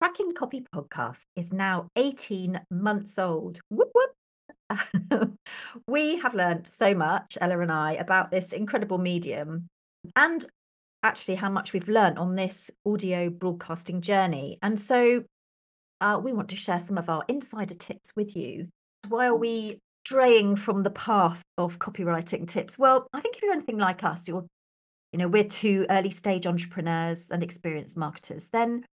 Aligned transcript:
Cracking 0.00 0.32
Copy 0.32 0.64
podcast 0.74 1.24
is 1.36 1.52
now 1.52 1.88
18 1.94 2.58
months 2.70 3.18
old. 3.18 3.60
Whoop, 3.68 3.90
whoop. 3.94 5.38
we 5.86 6.16
have 6.16 6.32
learned 6.32 6.66
so 6.66 6.94
much, 6.94 7.36
Ella 7.38 7.58
and 7.58 7.70
I, 7.70 7.92
about 7.92 8.30
this 8.30 8.54
incredible 8.54 8.96
medium 8.96 9.66
and 10.16 10.46
actually 11.02 11.34
how 11.34 11.50
much 11.50 11.74
we've 11.74 11.86
learned 11.86 12.18
on 12.18 12.34
this 12.34 12.70
audio 12.86 13.28
broadcasting 13.28 14.00
journey. 14.00 14.58
And 14.62 14.80
so 14.80 15.22
uh, 16.00 16.18
we 16.24 16.32
want 16.32 16.48
to 16.48 16.56
share 16.56 16.80
some 16.80 16.96
of 16.96 17.10
our 17.10 17.22
insider 17.28 17.74
tips 17.74 18.10
with 18.16 18.34
you. 18.34 18.68
Why 19.08 19.26
are 19.26 19.36
we 19.36 19.80
straying 20.06 20.56
from 20.56 20.82
the 20.82 20.90
path 20.92 21.42
of 21.58 21.78
copywriting 21.78 22.48
tips? 22.48 22.78
Well, 22.78 23.06
I 23.12 23.20
think 23.20 23.36
if 23.36 23.42
you're 23.42 23.52
anything 23.52 23.76
like 23.76 24.02
us, 24.02 24.26
you're, 24.26 24.46
you 25.12 25.18
know, 25.18 25.28
we're 25.28 25.44
two 25.44 25.84
early 25.90 26.10
stage 26.10 26.46
entrepreneurs 26.46 27.30
and 27.30 27.42
experienced 27.42 27.98
marketers, 27.98 28.48
then 28.48 28.86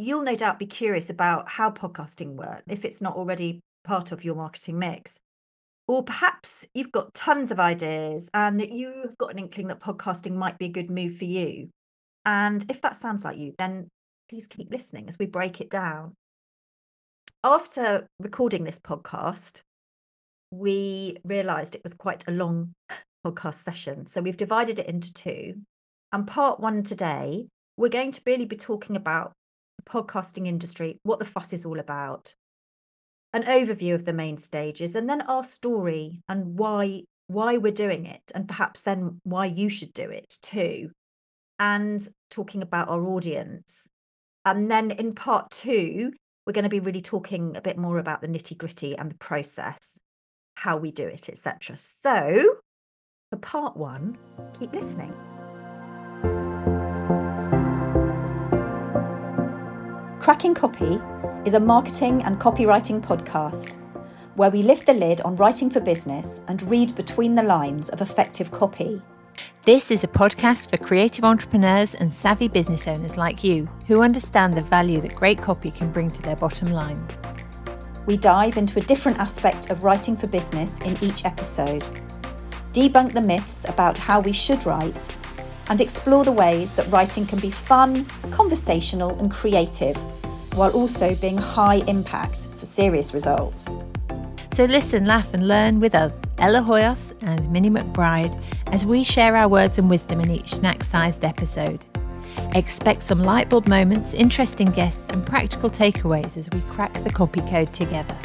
you'll 0.00 0.22
no 0.22 0.34
doubt 0.34 0.58
be 0.58 0.66
curious 0.66 1.10
about 1.10 1.48
how 1.48 1.70
podcasting 1.70 2.34
works 2.34 2.64
if 2.68 2.84
it's 2.84 3.00
not 3.00 3.16
already 3.16 3.60
part 3.84 4.12
of 4.12 4.24
your 4.24 4.34
marketing 4.34 4.78
mix. 4.78 5.18
Or 5.86 6.04
perhaps 6.04 6.66
you've 6.72 6.92
got 6.92 7.14
tons 7.14 7.50
of 7.50 7.58
ideas 7.58 8.30
and 8.32 8.60
you've 8.60 9.18
got 9.18 9.32
an 9.32 9.38
inkling 9.38 9.68
that 9.68 9.80
podcasting 9.80 10.32
might 10.32 10.58
be 10.58 10.66
a 10.66 10.70
good 10.70 10.90
move 10.90 11.16
for 11.16 11.24
you. 11.24 11.68
And 12.24 12.64
if 12.70 12.80
that 12.82 12.96
sounds 12.96 13.24
like 13.24 13.38
you, 13.38 13.54
then 13.58 13.88
please 14.28 14.46
keep 14.46 14.70
listening 14.70 15.08
as 15.08 15.18
we 15.18 15.26
break 15.26 15.60
it 15.60 15.68
down. 15.68 16.14
After 17.42 18.06
recording 18.20 18.64
this 18.64 18.78
podcast, 18.78 19.62
we 20.50 21.16
realized 21.24 21.74
it 21.74 21.82
was 21.82 21.94
quite 21.94 22.24
a 22.28 22.32
long 22.32 22.72
podcast 23.26 23.64
session. 23.64 24.06
So 24.06 24.20
we've 24.20 24.36
divided 24.36 24.78
it 24.78 24.86
into 24.86 25.12
two. 25.12 25.54
And 26.12 26.26
part 26.26 26.60
one 26.60 26.82
today, 26.82 27.46
we're 27.76 27.88
going 27.88 28.12
to 28.12 28.20
really 28.26 28.44
be 28.44 28.56
talking 28.56 28.96
about 28.96 29.32
podcasting 29.90 30.46
industry, 30.46 30.98
what 31.02 31.18
the 31.18 31.24
fuss 31.24 31.52
is 31.52 31.64
all 31.64 31.80
about, 31.80 32.34
an 33.32 33.44
overview 33.44 33.94
of 33.94 34.04
the 34.04 34.12
main 34.12 34.36
stages, 34.36 34.94
and 34.94 35.08
then 35.08 35.22
our 35.22 35.44
story 35.44 36.22
and 36.28 36.58
why 36.58 37.02
why 37.26 37.58
we're 37.58 37.70
doing 37.70 38.06
it, 38.06 38.32
and 38.34 38.48
perhaps 38.48 38.80
then 38.80 39.20
why 39.22 39.46
you 39.46 39.68
should 39.68 39.92
do 39.92 40.10
it 40.10 40.36
too, 40.42 40.90
and 41.60 42.08
talking 42.28 42.62
about 42.62 42.88
our 42.88 43.04
audience. 43.06 43.88
And 44.44 44.68
then 44.68 44.90
in 44.90 45.14
part 45.14 45.50
two, 45.52 46.12
we're 46.46 46.54
going 46.54 46.64
to 46.64 46.68
be 46.68 46.80
really 46.80 47.02
talking 47.02 47.56
a 47.56 47.60
bit 47.60 47.78
more 47.78 47.98
about 47.98 48.20
the 48.20 48.26
nitty 48.26 48.58
gritty 48.58 48.96
and 48.96 49.10
the 49.10 49.18
process, 49.18 50.00
how 50.54 50.76
we 50.76 50.90
do 50.90 51.06
it, 51.06 51.28
etc. 51.28 51.76
So, 51.78 52.56
for 53.30 53.38
part 53.38 53.76
one, 53.76 54.18
keep 54.58 54.72
listening. 54.72 55.14
Cracking 60.20 60.52
Copy 60.52 61.00
is 61.46 61.54
a 61.54 61.60
marketing 61.60 62.22
and 62.24 62.38
copywriting 62.38 63.00
podcast 63.00 63.78
where 64.34 64.50
we 64.50 64.62
lift 64.62 64.84
the 64.84 64.92
lid 64.92 65.22
on 65.22 65.34
writing 65.36 65.70
for 65.70 65.80
business 65.80 66.42
and 66.46 66.60
read 66.70 66.94
between 66.94 67.34
the 67.34 67.42
lines 67.42 67.88
of 67.88 68.02
effective 68.02 68.50
copy. 68.52 69.00
This 69.64 69.90
is 69.90 70.04
a 70.04 70.08
podcast 70.08 70.68
for 70.68 70.76
creative 70.76 71.24
entrepreneurs 71.24 71.94
and 71.94 72.12
savvy 72.12 72.48
business 72.48 72.86
owners 72.86 73.16
like 73.16 73.42
you 73.42 73.66
who 73.88 74.02
understand 74.02 74.52
the 74.52 74.60
value 74.60 75.00
that 75.00 75.14
great 75.14 75.40
copy 75.40 75.70
can 75.70 75.90
bring 75.90 76.10
to 76.10 76.20
their 76.20 76.36
bottom 76.36 76.70
line. 76.70 77.02
We 78.04 78.18
dive 78.18 78.58
into 78.58 78.78
a 78.78 78.82
different 78.82 79.18
aspect 79.18 79.70
of 79.70 79.84
writing 79.84 80.18
for 80.18 80.26
business 80.26 80.80
in 80.80 81.02
each 81.02 81.24
episode, 81.24 81.88
debunk 82.72 83.14
the 83.14 83.22
myths 83.22 83.64
about 83.64 83.96
how 83.96 84.20
we 84.20 84.32
should 84.32 84.66
write 84.66 85.08
and 85.70 85.80
explore 85.80 86.24
the 86.24 86.32
ways 86.32 86.74
that 86.74 86.86
writing 86.88 87.24
can 87.24 87.38
be 87.38 87.50
fun, 87.50 88.04
conversational, 88.32 89.16
and 89.20 89.30
creative, 89.30 89.96
while 90.54 90.70
also 90.72 91.14
being 91.14 91.38
high 91.38 91.76
impact 91.86 92.48
for 92.56 92.66
serious 92.66 93.14
results. 93.14 93.78
So 94.52 94.64
listen, 94.64 95.06
laugh, 95.06 95.32
and 95.32 95.46
learn 95.46 95.78
with 95.78 95.94
us, 95.94 96.12
Ella 96.38 96.58
Hoyos 96.58 97.14
and 97.22 97.50
Minnie 97.50 97.70
McBride, 97.70 98.38
as 98.72 98.84
we 98.84 99.04
share 99.04 99.36
our 99.36 99.48
words 99.48 99.78
and 99.78 99.88
wisdom 99.88 100.20
in 100.20 100.30
each 100.30 100.54
snack 100.56 100.82
sized 100.82 101.24
episode. 101.24 101.84
Expect 102.54 103.04
some 103.04 103.22
lightbulb 103.22 103.68
moments, 103.68 104.12
interesting 104.12 104.66
guests, 104.66 105.04
and 105.10 105.24
practical 105.24 105.70
takeaways 105.70 106.36
as 106.36 106.50
we 106.50 106.60
crack 106.62 106.92
the 107.04 107.10
copy 107.10 107.40
code 107.42 107.72
together. 107.72 108.16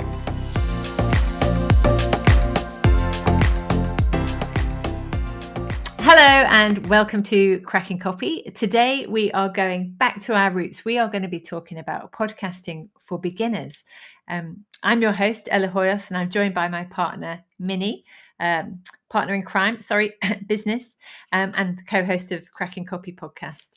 Hello 6.27 6.49
and 6.49 6.87
welcome 6.87 7.21
to 7.21 7.59
Cracking 7.59 7.99
Copy. 7.99 8.51
Today 8.55 9.05
we 9.07 9.31
are 9.33 9.47
going 9.47 9.91
back 9.91 10.23
to 10.23 10.33
our 10.33 10.49
roots. 10.49 10.83
We 10.83 10.97
are 10.97 11.07
going 11.07 11.21
to 11.21 11.27
be 11.27 11.39
talking 11.39 11.77
about 11.77 12.11
podcasting 12.13 12.89
for 12.99 13.19
beginners. 13.19 13.83
Um, 14.27 14.65
I'm 14.81 15.03
your 15.03 15.11
host, 15.11 15.47
Ella 15.51 15.67
Hoyos, 15.67 16.07
and 16.07 16.17
I'm 16.17 16.31
joined 16.31 16.55
by 16.55 16.67
my 16.67 16.85
partner, 16.85 17.43
Minnie, 17.59 18.05
um, 18.39 18.79
partner 19.07 19.35
in 19.35 19.43
crime, 19.43 19.79
sorry, 19.79 20.13
business, 20.47 20.95
um, 21.31 21.51
and 21.55 21.87
co 21.87 22.03
host 22.03 22.31
of 22.31 22.51
Cracking 22.51 22.85
Copy 22.85 23.11
podcast. 23.13 23.67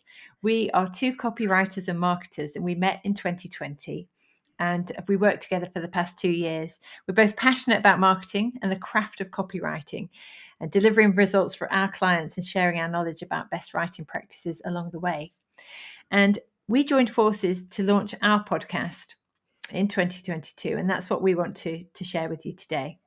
We 0.41 0.70
are 0.70 0.88
two 0.88 1.14
copywriters 1.14 1.88
and 1.88 2.00
marketers, 2.00 2.53
and 2.54 2.64
we 2.64 2.75
met 2.75 3.03
in 3.04 3.12
2020 3.12 4.08
and 4.58 4.91
we 5.06 5.16
worked 5.16 5.42
together 5.42 5.69
for 5.72 5.81
the 5.81 5.87
past 5.87 6.19
two 6.19 6.31
years. 6.31 6.72
We're 7.06 7.14
both 7.14 7.37
passionate 7.37 7.78
about 7.78 8.00
marketing 8.00 8.54
and 8.62 8.72
the 8.72 8.76
craft 8.76 9.20
of 9.20 9.31
copywriting 9.31 10.08
and 10.60 10.70
delivering 10.70 11.14
results 11.14 11.54
for 11.54 11.72
our 11.72 11.91
clients 11.91 12.36
and 12.36 12.46
sharing 12.46 12.80
our 12.80 12.88
knowledge 12.88 13.22
about 13.22 13.50
best 13.50 13.74
writing 13.74 14.04
practices 14.04 14.60
along 14.64 14.91
the 14.91 14.98
way. 14.98 15.32
And 16.10 16.38
we 16.69 16.84
joined 16.84 17.10
forces 17.10 17.64
to 17.70 17.82
launch 17.82 18.14
our 18.22 18.44
podcast 18.44 19.14
in 19.72 19.88
2022, 19.88 20.76
and 20.76 20.88
that's 20.88 21.10
what 21.10 21.22
we 21.22 21.34
want 21.34 21.56
to, 21.56 21.84
to 21.94 22.04
share 22.04 22.28
with 22.28 22.44
you 22.44 22.52
today. 22.52 22.98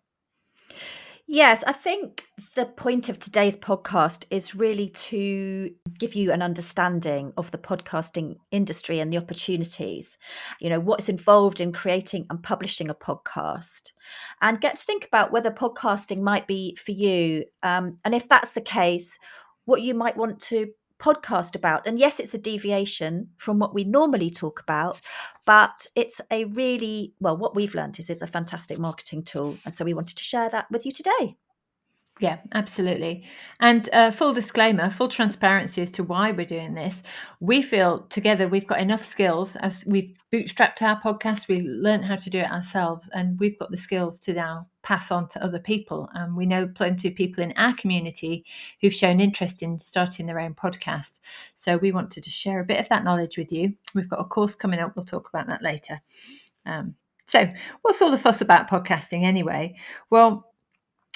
Yes, 1.27 1.63
I 1.65 1.71
think 1.71 2.25
the 2.55 2.65
point 2.65 3.07
of 3.07 3.17
today's 3.17 3.55
podcast 3.55 4.25
is 4.29 4.55
really 4.55 4.89
to 4.89 5.71
give 5.97 6.13
you 6.13 6.31
an 6.31 6.41
understanding 6.41 7.31
of 7.37 7.51
the 7.51 7.57
podcasting 7.57 8.35
industry 8.51 8.99
and 8.99 9.13
the 9.13 9.17
opportunities, 9.17 10.17
you 10.59 10.69
know, 10.69 10.79
what's 10.79 11.09
involved 11.09 11.61
in 11.61 11.71
creating 11.71 12.25
and 12.29 12.43
publishing 12.43 12.89
a 12.89 12.95
podcast, 12.95 13.91
and 14.41 14.59
get 14.59 14.75
to 14.75 14.85
think 14.85 15.05
about 15.05 15.31
whether 15.31 15.51
podcasting 15.51 16.21
might 16.21 16.47
be 16.47 16.75
for 16.75 16.91
you. 16.91 17.45
Um, 17.63 17.99
and 18.03 18.13
if 18.13 18.27
that's 18.27 18.53
the 18.53 18.61
case, 18.61 19.17
what 19.65 19.81
you 19.81 19.93
might 19.93 20.17
want 20.17 20.39
to 20.41 20.67
podcast 21.01 21.55
about. 21.55 21.87
And 21.87 21.99
yes, 21.99 22.19
it's 22.19 22.33
a 22.33 22.37
deviation 22.37 23.29
from 23.37 23.59
what 23.59 23.73
we 23.73 23.83
normally 23.83 24.29
talk 24.29 24.59
about, 24.61 25.01
but 25.45 25.87
it's 25.95 26.21
a 26.31 26.45
really, 26.45 27.13
well, 27.19 27.35
what 27.35 27.55
we've 27.55 27.75
learned 27.75 27.99
is 27.99 28.09
it's 28.09 28.21
a 28.21 28.27
fantastic 28.27 28.79
marketing 28.79 29.23
tool. 29.23 29.57
And 29.65 29.73
so 29.73 29.83
we 29.83 29.93
wanted 29.93 30.17
to 30.17 30.23
share 30.23 30.49
that 30.49 30.69
with 30.71 30.85
you 30.85 30.91
today. 30.91 31.35
Yeah, 32.19 32.37
absolutely. 32.53 33.25
And 33.59 33.89
uh, 33.91 34.11
full 34.11 34.33
disclaimer, 34.33 34.91
full 34.91 35.07
transparency 35.07 35.81
as 35.81 35.89
to 35.91 36.03
why 36.03 36.31
we're 36.31 36.45
doing 36.45 36.75
this. 36.75 37.01
We 37.39 37.63
feel 37.63 38.01
together 38.09 38.47
we've 38.47 38.67
got 38.67 38.79
enough 38.79 39.09
skills 39.09 39.55
as 39.55 39.83
we've 39.87 40.15
bootstrapped 40.31 40.83
our 40.83 41.01
podcast, 41.01 41.47
we 41.47 41.61
learned 41.61 42.05
how 42.05 42.17
to 42.17 42.29
do 42.29 42.39
it 42.39 42.51
ourselves, 42.51 43.09
and 43.13 43.39
we've 43.39 43.57
got 43.57 43.71
the 43.71 43.77
skills 43.77 44.19
to 44.19 44.33
now 44.33 44.67
pass 44.91 45.09
on 45.09 45.25
to 45.29 45.41
other 45.41 45.57
people. 45.59 46.09
And 46.13 46.35
we 46.35 46.45
know 46.45 46.67
plenty 46.67 47.07
of 47.07 47.15
people 47.15 47.41
in 47.41 47.53
our 47.55 47.73
community 47.73 48.43
who've 48.81 48.93
shown 48.93 49.21
interest 49.21 49.63
in 49.63 49.79
starting 49.79 50.25
their 50.25 50.37
own 50.37 50.53
podcast. 50.53 51.11
So 51.55 51.77
we 51.77 51.93
wanted 51.93 52.25
to 52.25 52.29
share 52.29 52.59
a 52.59 52.65
bit 52.65 52.77
of 52.77 52.89
that 52.89 53.05
knowledge 53.05 53.37
with 53.37 53.53
you. 53.53 53.75
We've 53.95 54.09
got 54.09 54.19
a 54.19 54.25
course 54.25 54.53
coming 54.53 54.81
up, 54.81 54.97
we'll 54.97 55.05
talk 55.05 55.29
about 55.29 55.47
that 55.47 55.61
later. 55.61 56.01
Um, 56.65 56.95
so, 57.27 57.47
what's 57.83 58.01
all 58.01 58.11
the 58.11 58.17
fuss 58.17 58.41
about 58.41 58.69
podcasting 58.69 59.23
anyway? 59.23 59.77
Well, 60.09 60.51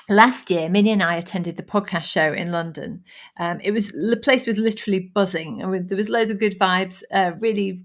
last 0.08 0.50
year, 0.50 0.70
Minnie 0.70 0.94
and 0.94 1.04
I 1.04 1.16
attended 1.16 1.58
the 1.58 1.64
podcast 1.64 2.06
show 2.06 2.32
in 2.32 2.54
London. 2.54 3.04
Um, 3.38 3.60
it 3.62 3.72
was 3.72 3.92
the 3.92 4.22
place 4.24 4.48
was 4.48 4.58
literally 4.58 5.12
buzzing, 5.14 5.62
and 5.62 5.90
there 5.90 5.98
was 5.98 6.08
loads 6.08 6.32
of 6.32 6.40
good 6.40 6.58
vibes. 6.58 7.04
Uh, 7.12 7.34
really 7.42 7.84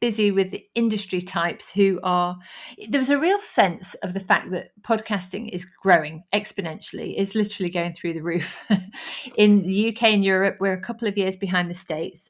busy 0.00 0.30
with 0.30 0.50
the 0.50 0.66
industry 0.74 1.20
types 1.20 1.66
who 1.74 2.00
are. 2.02 2.38
There 2.88 3.00
was 3.00 3.10
a 3.10 3.18
real 3.18 3.38
sense 3.38 3.94
of 4.02 4.14
the 4.14 4.20
fact 4.20 4.50
that 4.50 4.70
podcasting 4.82 5.50
is 5.50 5.66
growing 5.82 6.24
exponentially. 6.32 7.14
It's 7.16 7.34
literally 7.34 7.70
going 7.70 7.92
through 7.92 8.14
the 8.14 8.22
roof. 8.22 8.56
in 9.36 9.62
the 9.62 9.90
UK 9.90 10.04
and 10.04 10.24
Europe, 10.24 10.56
we're 10.60 10.72
a 10.72 10.80
couple 10.80 11.06
of 11.06 11.18
years 11.18 11.36
behind 11.36 11.70
the 11.70 11.74
States, 11.74 12.20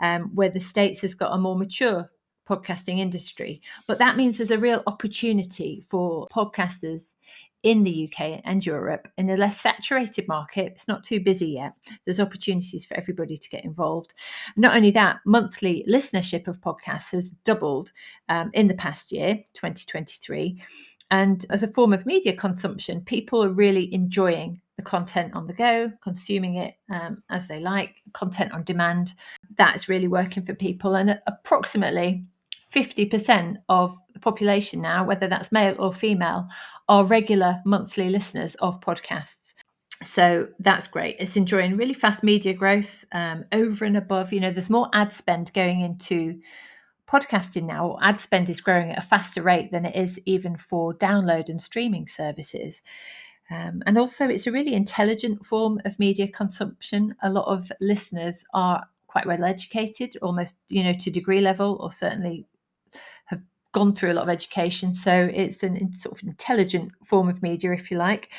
um, 0.00 0.30
where 0.34 0.50
the 0.50 0.60
States 0.60 1.00
has 1.00 1.14
got 1.14 1.32
a 1.32 1.38
more 1.38 1.56
mature 1.56 2.10
podcasting 2.48 2.98
industry. 2.98 3.62
But 3.86 3.98
that 3.98 4.16
means 4.16 4.36
there's 4.36 4.50
a 4.50 4.58
real 4.58 4.82
opportunity 4.86 5.84
for 5.88 6.26
podcasters 6.28 7.02
in 7.62 7.84
the 7.84 8.10
UK 8.10 8.40
and 8.44 8.64
Europe 8.64 9.08
in 9.18 9.30
a 9.30 9.36
less 9.36 9.60
saturated 9.60 10.26
market. 10.28 10.72
It's 10.72 10.88
not 10.88 11.04
too 11.04 11.20
busy 11.20 11.48
yet. 11.48 11.72
There's 12.04 12.20
opportunities 12.20 12.84
for 12.84 12.96
everybody 12.96 13.36
to 13.36 13.48
get 13.50 13.64
involved. 13.64 14.14
Not 14.56 14.74
only 14.74 14.90
that, 14.92 15.18
monthly 15.26 15.84
listenership 15.88 16.48
of 16.48 16.60
podcasts 16.60 17.10
has 17.12 17.30
doubled 17.44 17.92
um, 18.28 18.50
in 18.54 18.68
the 18.68 18.74
past 18.74 19.12
year, 19.12 19.36
2023. 19.54 20.62
And 21.10 21.44
as 21.50 21.62
a 21.62 21.68
form 21.68 21.92
of 21.92 22.06
media 22.06 22.32
consumption, 22.34 23.02
people 23.02 23.42
are 23.42 23.50
really 23.50 23.92
enjoying 23.92 24.60
the 24.76 24.82
content 24.82 25.34
on 25.34 25.46
the 25.46 25.52
go, 25.52 25.92
consuming 26.02 26.54
it 26.56 26.74
um, 26.90 27.22
as 27.30 27.48
they 27.48 27.60
like, 27.60 27.96
content 28.12 28.52
on 28.52 28.64
demand. 28.64 29.12
That's 29.56 29.88
really 29.88 30.08
working 30.08 30.44
for 30.44 30.54
people. 30.54 30.94
And 30.94 31.20
approximately 31.26 32.24
50% 32.72 33.56
of 33.68 33.98
the 34.14 34.20
population 34.20 34.80
now, 34.80 35.04
whether 35.04 35.26
that's 35.26 35.52
male 35.52 35.74
or 35.78 35.92
female, 35.92 36.48
are 36.90 37.04
regular 37.04 37.62
monthly 37.64 38.10
listeners 38.10 38.56
of 38.56 38.80
podcasts. 38.80 39.36
So 40.02 40.48
that's 40.58 40.88
great. 40.88 41.16
It's 41.20 41.36
enjoying 41.36 41.76
really 41.76 41.94
fast 41.94 42.24
media 42.24 42.52
growth 42.52 43.04
um, 43.12 43.44
over 43.52 43.84
and 43.84 43.96
above. 43.96 44.32
You 44.32 44.40
know, 44.40 44.50
there's 44.50 44.68
more 44.68 44.88
ad 44.92 45.12
spend 45.12 45.52
going 45.52 45.82
into 45.82 46.40
podcasting 47.08 47.62
now. 47.62 47.96
Ad 48.02 48.20
spend 48.20 48.50
is 48.50 48.60
growing 48.60 48.90
at 48.90 48.98
a 48.98 49.06
faster 49.06 49.40
rate 49.40 49.70
than 49.70 49.86
it 49.86 49.94
is 49.94 50.20
even 50.26 50.56
for 50.56 50.92
download 50.92 51.48
and 51.48 51.62
streaming 51.62 52.08
services. 52.08 52.80
Um, 53.52 53.84
and 53.86 53.96
also, 53.96 54.28
it's 54.28 54.48
a 54.48 54.52
really 54.52 54.74
intelligent 54.74 55.46
form 55.46 55.80
of 55.84 55.98
media 55.98 56.26
consumption. 56.26 57.14
A 57.22 57.30
lot 57.30 57.46
of 57.46 57.70
listeners 57.80 58.44
are 58.52 58.84
quite 59.06 59.26
well 59.26 59.44
educated, 59.44 60.16
almost 60.22 60.56
you 60.68 60.82
know 60.82 60.94
to 60.94 61.10
degree 61.10 61.40
level, 61.40 61.76
or 61.80 61.92
certainly 61.92 62.46
gone 63.72 63.94
through 63.94 64.12
a 64.12 64.14
lot 64.14 64.22
of 64.22 64.28
education. 64.28 64.94
So 64.94 65.30
it's 65.32 65.62
an 65.62 65.92
sort 65.92 66.16
of 66.16 66.26
intelligent 66.26 66.92
form 67.06 67.28
of 67.28 67.42
media, 67.42 67.72
if 67.72 67.90
you 67.90 67.96
like. 67.96 68.30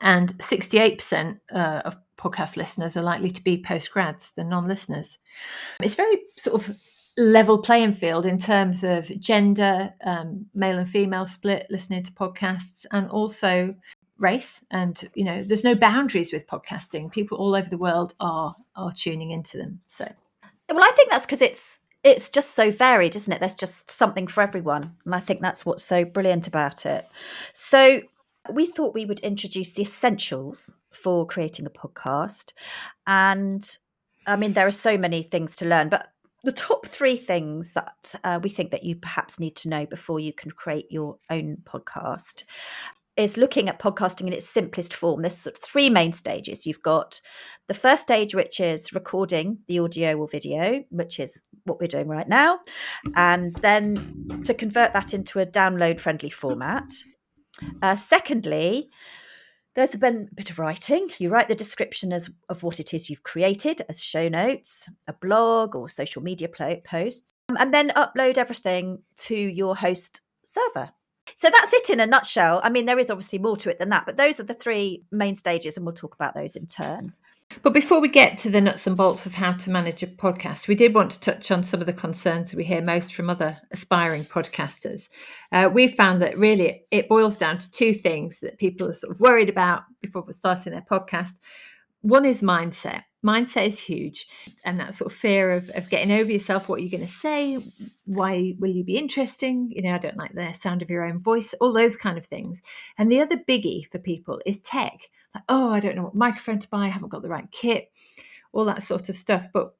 And 0.00 0.36
68% 0.38 1.38
uh, 1.52 1.82
of 1.84 1.96
podcast 2.18 2.56
listeners 2.56 2.96
are 2.96 3.02
likely 3.02 3.30
to 3.30 3.42
be 3.42 3.62
postgrads, 3.62 4.22
than 4.36 4.48
non-listeners. 4.48 5.18
It's 5.80 5.94
very 5.94 6.18
sort 6.36 6.60
of 6.62 6.76
level 7.16 7.58
playing 7.58 7.92
field 7.92 8.24
in 8.24 8.38
terms 8.38 8.84
of 8.84 9.08
gender, 9.20 9.92
um, 10.04 10.46
male 10.54 10.78
and 10.78 10.88
female 10.88 11.26
split 11.26 11.66
listening 11.68 12.04
to 12.04 12.12
podcasts, 12.12 12.86
and 12.90 13.08
also 13.10 13.74
race 14.22 14.60
and 14.70 15.10
you 15.14 15.24
know 15.24 15.42
there's 15.42 15.64
no 15.64 15.74
boundaries 15.74 16.32
with 16.32 16.46
podcasting 16.46 17.10
people 17.10 17.36
all 17.38 17.56
over 17.56 17.68
the 17.68 17.76
world 17.76 18.14
are 18.20 18.54
are 18.76 18.92
tuning 18.92 19.32
into 19.32 19.56
them 19.56 19.80
so 19.98 20.08
well 20.68 20.84
i 20.84 20.92
think 20.94 21.10
that's 21.10 21.26
because 21.26 21.42
it's 21.42 21.80
it's 22.04 22.28
just 22.28 22.54
so 22.54 22.70
varied 22.70 23.16
isn't 23.16 23.32
it? 23.32 23.40
There's 23.40 23.54
just 23.54 23.90
something 23.90 24.26
for 24.26 24.42
everyone 24.42 24.94
and 25.04 25.14
i 25.14 25.20
think 25.20 25.40
that's 25.40 25.64
what's 25.64 25.84
so 25.84 26.04
brilliant 26.04 26.46
about 26.46 26.86
it. 26.86 27.08
So 27.54 28.02
we 28.50 28.66
thought 28.66 28.94
we 28.94 29.06
would 29.06 29.20
introduce 29.20 29.72
the 29.72 29.82
essentials 29.82 30.72
for 30.90 31.26
creating 31.26 31.66
a 31.66 31.70
podcast 31.70 32.52
and 33.06 33.78
i 34.26 34.36
mean 34.36 34.52
there 34.52 34.66
are 34.66 34.72
so 34.72 34.98
many 34.98 35.22
things 35.22 35.56
to 35.56 35.64
learn 35.64 35.88
but 35.88 36.08
the 36.44 36.52
top 36.52 36.86
three 36.86 37.16
things 37.16 37.72
that 37.74 38.14
uh, 38.24 38.40
we 38.42 38.50
think 38.50 38.72
that 38.72 38.82
you 38.82 38.96
perhaps 38.96 39.38
need 39.38 39.54
to 39.54 39.68
know 39.68 39.86
before 39.86 40.18
you 40.18 40.32
can 40.32 40.50
create 40.50 40.90
your 40.90 41.16
own 41.30 41.56
podcast 41.64 42.42
is 43.16 43.36
looking 43.36 43.68
at 43.68 43.78
podcasting 43.78 44.26
in 44.26 44.32
its 44.32 44.48
simplest 44.48 44.94
form. 44.94 45.22
There's 45.22 45.36
sort 45.36 45.56
of 45.56 45.62
three 45.62 45.90
main 45.90 46.12
stages. 46.12 46.64
You've 46.64 46.82
got 46.82 47.20
the 47.68 47.74
first 47.74 48.02
stage, 48.02 48.34
which 48.34 48.58
is 48.58 48.92
recording 48.92 49.58
the 49.68 49.80
audio 49.80 50.16
or 50.16 50.28
video, 50.28 50.82
which 50.90 51.20
is 51.20 51.40
what 51.64 51.80
we're 51.80 51.86
doing 51.86 52.08
right 52.08 52.28
now, 52.28 52.60
and 53.14 53.54
then 53.56 54.42
to 54.44 54.54
convert 54.54 54.92
that 54.94 55.14
into 55.14 55.40
a 55.40 55.46
download 55.46 56.00
friendly 56.00 56.30
format. 56.30 56.90
Uh, 57.82 57.96
secondly, 57.96 58.88
there's 59.74 59.94
a 59.94 59.98
bit 59.98 60.50
of 60.50 60.58
writing. 60.58 61.08
You 61.18 61.30
write 61.30 61.48
the 61.48 61.54
description 61.54 62.12
as, 62.12 62.28
of 62.48 62.62
what 62.62 62.80
it 62.80 62.92
is 62.92 63.08
you've 63.08 63.22
created 63.22 63.82
as 63.88 64.00
show 64.00 64.28
notes, 64.28 64.88
a 65.06 65.12
blog 65.12 65.74
or 65.74 65.88
social 65.88 66.22
media 66.22 66.48
posts, 66.48 67.32
and 67.48 67.72
then 67.72 67.90
upload 67.90 68.38
everything 68.38 69.02
to 69.16 69.34
your 69.34 69.76
host 69.76 70.20
server. 70.44 70.90
So 71.36 71.48
that's 71.48 71.72
it 71.72 71.90
in 71.90 72.00
a 72.00 72.06
nutshell. 72.06 72.60
I 72.62 72.70
mean, 72.70 72.86
there 72.86 72.98
is 72.98 73.10
obviously 73.10 73.38
more 73.38 73.56
to 73.58 73.70
it 73.70 73.78
than 73.78 73.88
that, 73.90 74.06
but 74.06 74.16
those 74.16 74.38
are 74.40 74.44
the 74.44 74.54
three 74.54 75.02
main 75.10 75.34
stages, 75.34 75.76
and 75.76 75.84
we'll 75.84 75.94
talk 75.94 76.14
about 76.14 76.34
those 76.34 76.56
in 76.56 76.66
turn. 76.66 77.14
But 77.62 77.74
before 77.74 78.00
we 78.00 78.08
get 78.08 78.38
to 78.38 78.50
the 78.50 78.60
nuts 78.60 78.86
and 78.86 78.96
bolts 78.96 79.26
of 79.26 79.34
how 79.34 79.52
to 79.52 79.70
manage 79.70 80.02
a 80.02 80.06
podcast, 80.06 80.68
we 80.68 80.74
did 80.74 80.94
want 80.94 81.10
to 81.12 81.20
touch 81.20 81.50
on 81.50 81.62
some 81.62 81.80
of 81.80 81.86
the 81.86 81.92
concerns 81.92 82.54
we 82.54 82.64
hear 82.64 82.80
most 82.80 83.14
from 83.14 83.28
other 83.28 83.58
aspiring 83.70 84.24
podcasters. 84.24 85.08
Uh, 85.50 85.68
we've 85.72 85.94
found 85.94 86.22
that 86.22 86.38
really 86.38 86.84
it 86.90 87.08
boils 87.08 87.36
down 87.36 87.58
to 87.58 87.70
two 87.70 87.92
things 87.92 88.40
that 88.40 88.58
people 88.58 88.88
are 88.88 88.94
sort 88.94 89.12
of 89.14 89.20
worried 89.20 89.50
about 89.50 89.82
before 90.00 90.24
starting 90.32 90.72
their 90.72 90.86
podcast. 90.90 91.32
One 92.00 92.24
is 92.24 92.40
mindset 92.40 93.02
mindset 93.24 93.66
is 93.66 93.78
huge 93.78 94.26
and 94.64 94.78
that 94.78 94.94
sort 94.94 95.12
of 95.12 95.16
fear 95.16 95.52
of, 95.52 95.70
of 95.74 95.88
getting 95.90 96.12
over 96.12 96.30
yourself 96.30 96.68
what 96.68 96.82
you're 96.82 96.90
going 96.90 97.06
to 97.06 97.12
say? 97.12 97.58
Why 98.04 98.54
will 98.58 98.70
you 98.70 98.84
be 98.84 98.96
interesting? 98.96 99.70
You 99.74 99.82
know 99.82 99.94
i 99.94 99.98
don't 99.98 100.16
like 100.16 100.32
the 100.32 100.52
sound 100.52 100.82
of 100.82 100.90
your 100.90 101.04
own 101.04 101.18
voice 101.18 101.54
all 101.60 101.72
those 101.72 101.96
kind 101.96 102.18
of 102.18 102.26
things. 102.26 102.60
And 102.98 103.10
the 103.10 103.20
other 103.20 103.36
biggie 103.36 103.90
for 103.90 103.98
people 103.98 104.40
is 104.44 104.60
tech. 104.60 105.10
Like 105.34 105.44
oh 105.48 105.72
i 105.72 105.80
don't 105.80 105.96
know 105.96 106.04
what 106.04 106.14
microphone 106.14 106.58
to 106.60 106.68
buy 106.68 106.86
i 106.86 106.88
haven't 106.88 107.10
got 107.10 107.22
the 107.22 107.28
right 107.28 107.50
kit 107.50 107.90
all 108.52 108.64
that 108.66 108.82
sort 108.82 109.08
of 109.08 109.16
stuff. 109.16 109.48
But 109.52 109.74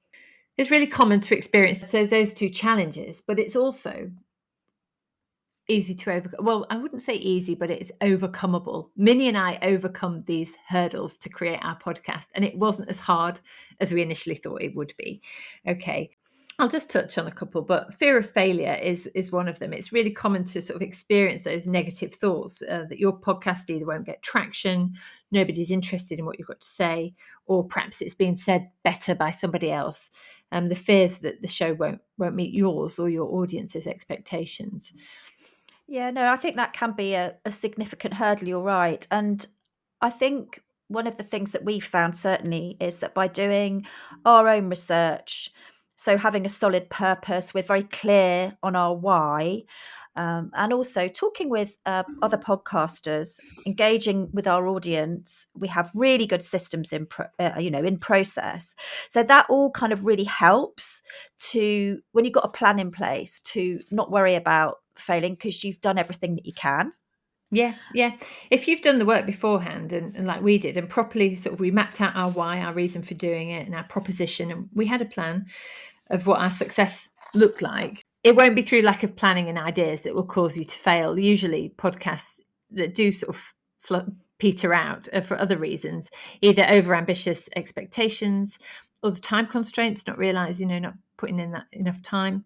it's 0.56 0.70
really 0.70 0.86
common 0.86 1.20
to 1.22 1.36
experience 1.36 1.78
those, 1.78 2.10
those 2.10 2.34
two 2.34 2.48
challenges 2.48 3.22
but 3.26 3.38
it's 3.38 3.56
also 3.56 4.10
easy 5.68 5.94
to 5.94 6.12
overcome. 6.12 6.44
Well, 6.44 6.66
I 6.70 6.76
wouldn't 6.76 7.02
say 7.02 7.14
easy, 7.14 7.54
but 7.54 7.70
it's 7.70 7.90
overcomable. 8.00 8.90
Minnie 8.96 9.28
and 9.28 9.38
I 9.38 9.58
overcome 9.62 10.24
these 10.26 10.52
hurdles 10.68 11.16
to 11.18 11.28
create 11.28 11.60
our 11.62 11.78
podcast, 11.78 12.26
and 12.34 12.44
it 12.44 12.56
wasn't 12.56 12.88
as 12.88 12.98
hard 12.98 13.40
as 13.80 13.92
we 13.92 14.02
initially 14.02 14.36
thought 14.36 14.62
it 14.62 14.74
would 14.74 14.94
be. 14.96 15.22
Okay. 15.66 16.10
I'll 16.58 16.68
just 16.68 16.90
touch 16.90 17.16
on 17.16 17.26
a 17.26 17.32
couple, 17.32 17.62
but 17.62 17.94
fear 17.94 18.18
of 18.18 18.28
failure 18.28 18.74
is 18.74 19.06
is 19.14 19.32
one 19.32 19.48
of 19.48 19.58
them. 19.58 19.72
It's 19.72 19.92
really 19.92 20.10
common 20.10 20.44
to 20.44 20.60
sort 20.60 20.76
of 20.76 20.82
experience 20.82 21.42
those 21.42 21.66
negative 21.66 22.14
thoughts 22.14 22.62
uh, 22.62 22.84
that 22.90 22.98
your 22.98 23.18
podcast 23.18 23.70
either 23.70 23.86
won't 23.86 24.04
get 24.04 24.22
traction, 24.22 24.94
nobody's 25.30 25.70
interested 25.70 26.18
in 26.18 26.26
what 26.26 26.38
you've 26.38 26.48
got 26.48 26.60
to 26.60 26.68
say, 26.68 27.14
or 27.46 27.64
perhaps 27.64 28.00
it's 28.00 28.14
being 28.14 28.36
said 28.36 28.68
better 28.84 29.14
by 29.14 29.30
somebody 29.30 29.72
else. 29.72 29.98
Um, 30.52 30.68
the 30.68 30.76
fears 30.76 31.18
that 31.20 31.40
the 31.40 31.48
show 31.48 31.72
won't 31.72 32.02
won't 32.18 32.34
meet 32.34 32.52
yours 32.52 32.98
or 32.98 33.08
your 33.08 33.32
audience's 33.40 33.86
expectations. 33.86 34.92
Yeah, 35.92 36.10
no, 36.10 36.32
I 36.32 36.36
think 36.36 36.56
that 36.56 36.72
can 36.72 36.92
be 36.92 37.12
a, 37.12 37.34
a 37.44 37.52
significant 37.52 38.14
hurdle. 38.14 38.48
You're 38.48 38.62
right. 38.62 39.06
And 39.10 39.46
I 40.00 40.08
think 40.08 40.62
one 40.88 41.06
of 41.06 41.18
the 41.18 41.22
things 41.22 41.52
that 41.52 41.66
we've 41.66 41.84
found 41.84 42.16
certainly 42.16 42.78
is 42.80 43.00
that 43.00 43.12
by 43.12 43.28
doing 43.28 43.86
our 44.24 44.48
own 44.48 44.70
research, 44.70 45.50
so 45.96 46.16
having 46.16 46.46
a 46.46 46.48
solid 46.48 46.88
purpose, 46.88 47.52
we're 47.52 47.62
very 47.62 47.82
clear 47.82 48.56
on 48.62 48.74
our 48.74 48.94
why. 48.94 49.64
Um, 50.16 50.50
and 50.54 50.72
also 50.72 51.08
talking 51.08 51.50
with 51.50 51.76
uh, 51.84 52.04
other 52.22 52.38
podcasters, 52.38 53.38
engaging 53.66 54.30
with 54.32 54.46
our 54.46 54.66
audience, 54.68 55.46
we 55.54 55.68
have 55.68 55.90
really 55.94 56.24
good 56.24 56.42
systems 56.42 56.94
in, 56.94 57.04
pro- 57.04 57.26
uh, 57.38 57.58
you 57.58 57.70
know, 57.70 57.84
in 57.84 57.98
process. 57.98 58.74
So 59.10 59.22
that 59.24 59.44
all 59.50 59.70
kind 59.70 59.92
of 59.92 60.06
really 60.06 60.24
helps 60.24 61.02
to 61.50 62.00
when 62.12 62.24
you've 62.24 62.32
got 62.32 62.46
a 62.46 62.48
plan 62.48 62.78
in 62.78 62.90
place 62.90 63.40
to 63.40 63.80
not 63.90 64.10
worry 64.10 64.34
about 64.34 64.78
failing 64.96 65.34
because 65.34 65.64
you've 65.64 65.80
done 65.80 65.98
everything 65.98 66.34
that 66.36 66.46
you 66.46 66.52
can. 66.52 66.92
Yeah, 67.50 67.74
yeah. 67.92 68.16
If 68.50 68.66
you've 68.66 68.80
done 68.80 68.98
the 68.98 69.04
work 69.04 69.26
beforehand 69.26 69.92
and, 69.92 70.16
and, 70.16 70.26
like 70.26 70.40
we 70.40 70.56
did, 70.56 70.78
and 70.78 70.88
properly 70.88 71.34
sort 71.34 71.52
of 71.52 71.60
we 71.60 71.70
mapped 71.70 72.00
out 72.00 72.16
our 72.16 72.30
why, 72.30 72.60
our 72.60 72.72
reason 72.72 73.02
for 73.02 73.12
doing 73.12 73.50
it, 73.50 73.66
and 73.66 73.74
our 73.74 73.84
proposition, 73.84 74.50
and 74.50 74.68
we 74.72 74.86
had 74.86 75.02
a 75.02 75.06
plan 75.06 75.44
of 76.08 76.26
what 76.26 76.40
our 76.40 76.50
success 76.50 77.10
looked 77.34 77.60
like. 77.60 78.02
It 78.24 78.36
won't 78.36 78.54
be 78.54 78.62
through 78.62 78.82
lack 78.82 79.02
of 79.02 79.16
planning 79.16 79.50
and 79.50 79.58
ideas 79.58 80.00
that 80.02 80.14
will 80.14 80.24
cause 80.24 80.56
you 80.56 80.64
to 80.64 80.74
fail. 80.74 81.18
Usually, 81.18 81.74
podcasts 81.76 82.24
that 82.70 82.94
do 82.94 83.12
sort 83.12 83.36
of 83.36 83.42
fl- 83.80 84.10
peter 84.38 84.72
out 84.72 85.08
are 85.12 85.20
for 85.20 85.38
other 85.38 85.58
reasons, 85.58 86.06
either 86.40 86.64
over 86.70 86.94
ambitious 86.94 87.50
expectations 87.54 88.58
or 89.02 89.10
the 89.10 89.20
time 89.20 89.46
constraints, 89.46 90.06
not 90.06 90.16
realizing, 90.16 90.70
you 90.70 90.80
know, 90.80 90.88
not 90.88 90.94
putting 91.18 91.38
in 91.38 91.52
that 91.52 91.66
enough 91.72 92.02
time, 92.02 92.44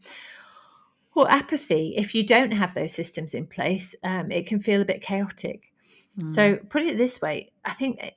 or 1.16 1.30
apathy, 1.30 1.94
if 1.96 2.14
you 2.14 2.25
don't 2.25 2.52
have 2.52 2.75
those 2.75 2.92
systems 2.92 3.35
in 3.35 3.46
place, 3.46 3.94
um, 4.04 4.30
it 4.30 4.46
can 4.46 4.61
feel 4.61 4.80
a 4.80 4.85
bit 4.85 5.02
chaotic. 5.02 5.73
Mm. 6.20 6.30
So, 6.30 6.56
put 6.68 6.82
it 6.82 6.96
this 6.96 7.20
way 7.20 7.50
I 7.64 7.73
think 7.73 8.14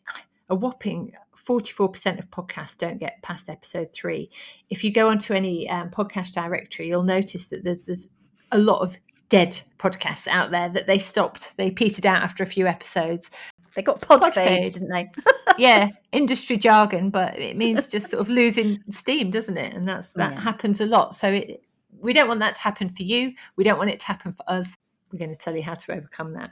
a 0.50 0.56
whopping 0.56 1.14
44% 1.50 2.20
of 2.20 2.30
podcasts 2.30 2.78
don't 2.78 3.00
get 3.00 3.22
past 3.24 3.50
episode 3.50 3.92
three. 3.92 4.30
If 4.70 4.84
you 4.84 4.94
go 4.94 5.10
onto 5.10 5.34
any 5.34 5.68
um, 5.70 5.90
podcast 5.90 6.34
directory, 6.34 6.88
you'll 6.88 7.04
notice 7.04 7.46
that 7.46 7.64
there's, 7.64 7.80
there's 7.88 8.08
a 8.52 8.60
lot 8.60 8.82
of 8.82 8.96
dead 9.30 9.60
podcasts 9.80 10.28
out 10.28 10.52
there 10.52 10.70
that 10.70 10.86
they 10.86 11.00
stopped, 11.00 11.58
they 11.58 11.72
petered 11.72 12.06
out 12.06 12.22
after 12.22 12.44
a 12.44 12.48
few 12.48 12.68
episodes. 12.68 13.32
They 13.76 13.82
got 13.82 14.02
pod, 14.02 14.22
pod 14.22 14.34
fade, 14.34 14.64
fade, 14.64 14.74
didn't 14.74 14.90
they? 14.90 15.12
yeah, 15.58 15.90
industry 16.12 16.58
jargon, 16.58 17.10
but 17.10 17.38
it 17.40 17.56
means 17.56 17.88
just 17.88 18.10
sort 18.10 18.22
of 18.22 18.30
losing 18.30 18.84
steam, 18.92 19.32
doesn't 19.32 19.58
it? 19.58 19.74
And 19.74 19.88
that's 19.88 20.14
that 20.14 20.34
yeah. 20.34 20.42
happens 20.42 20.82
a 20.82 20.86
lot. 20.86 21.16
So 21.16 21.30
it 21.30 21.64
we 22.02 22.14
don't 22.14 22.28
want 22.28 22.40
that 22.42 22.56
to 22.56 22.62
happen 22.62 22.90
for 22.90 23.04
you. 23.04 23.34
We 23.56 23.64
don't 23.64 23.78
want 23.78 23.90
it 23.90 24.00
to 24.02 24.06
happen 24.06 24.34
for 24.34 24.44
us. 24.48 24.68
We're 25.12 25.20
going 25.20 25.32
to 25.32 25.36
tell 25.36 25.56
you 25.56 25.64
how 25.64 25.74
to 25.74 25.92
overcome 25.94 26.34
that. 26.34 26.52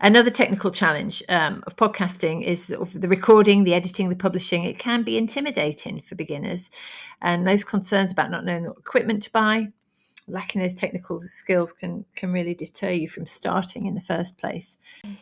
Another 0.00 0.30
technical 0.30 0.70
challenge 0.70 1.22
um, 1.28 1.62
of 1.66 1.76
podcasting 1.76 2.42
is 2.42 2.68
the 2.68 3.08
recording, 3.08 3.64
the 3.64 3.74
editing, 3.74 4.08
the 4.08 4.16
publishing. 4.16 4.64
It 4.64 4.78
can 4.78 5.02
be 5.02 5.18
intimidating 5.18 6.00
for 6.00 6.14
beginners, 6.14 6.70
and 7.20 7.46
those 7.46 7.64
concerns 7.64 8.10
about 8.10 8.30
not 8.30 8.44
knowing 8.44 8.64
what 8.64 8.78
equipment 8.78 9.22
to 9.24 9.32
buy, 9.32 9.68
lacking 10.26 10.62
those 10.62 10.72
technical 10.72 11.20
skills, 11.20 11.72
can 11.72 12.06
can 12.16 12.32
really 12.32 12.54
deter 12.54 12.90
you 12.90 13.08
from 13.08 13.26
starting 13.26 13.84
in 13.84 13.94
the 13.94 14.00
first 14.00 14.38
place. 14.38 14.78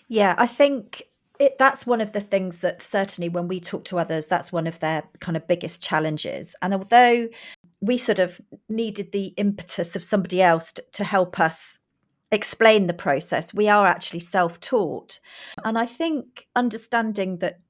Yeah, 0.07 0.37
I 0.39 0.47
think 0.47 1.03
it, 1.39 1.57
that's 1.59 1.87
one 1.87 2.01
of 2.01 2.13
the 2.13 2.21
things 2.21 2.61
that 2.61 2.83
certainly 2.83 3.29
when 3.29 3.49
we 3.49 3.61
talk 3.61 3.85
to 3.87 3.99
others, 3.99 4.27
that's 4.27 4.53
one 4.53 4.67
of 4.67 4.79
their 4.81 5.05
kind 5.21 5.37
of 5.37 5.47
biggest 5.47 5.83
challenges. 5.83 6.55
And 6.63 6.75
although 6.75 7.29
we 7.81 7.99
sort 7.99 8.19
of 8.19 8.41
needed 8.69 9.13
the 9.13 9.27
impetus 9.37 9.95
of 9.95 10.05
somebody 10.05 10.43
else 10.43 10.73
to, 10.73 10.85
to 10.93 11.05
help 11.05 11.39
us 11.39 11.79
explain 12.33 12.87
the 12.87 12.95
process. 12.95 13.55
We 13.55 13.69
are 13.69 13.87
actually 13.87 14.21
self 14.21 14.61
taught. 14.61 15.21
And 15.65 15.79
I 15.79 15.87
think 15.87 16.47
understanding 16.57 17.39
that, 17.39 17.61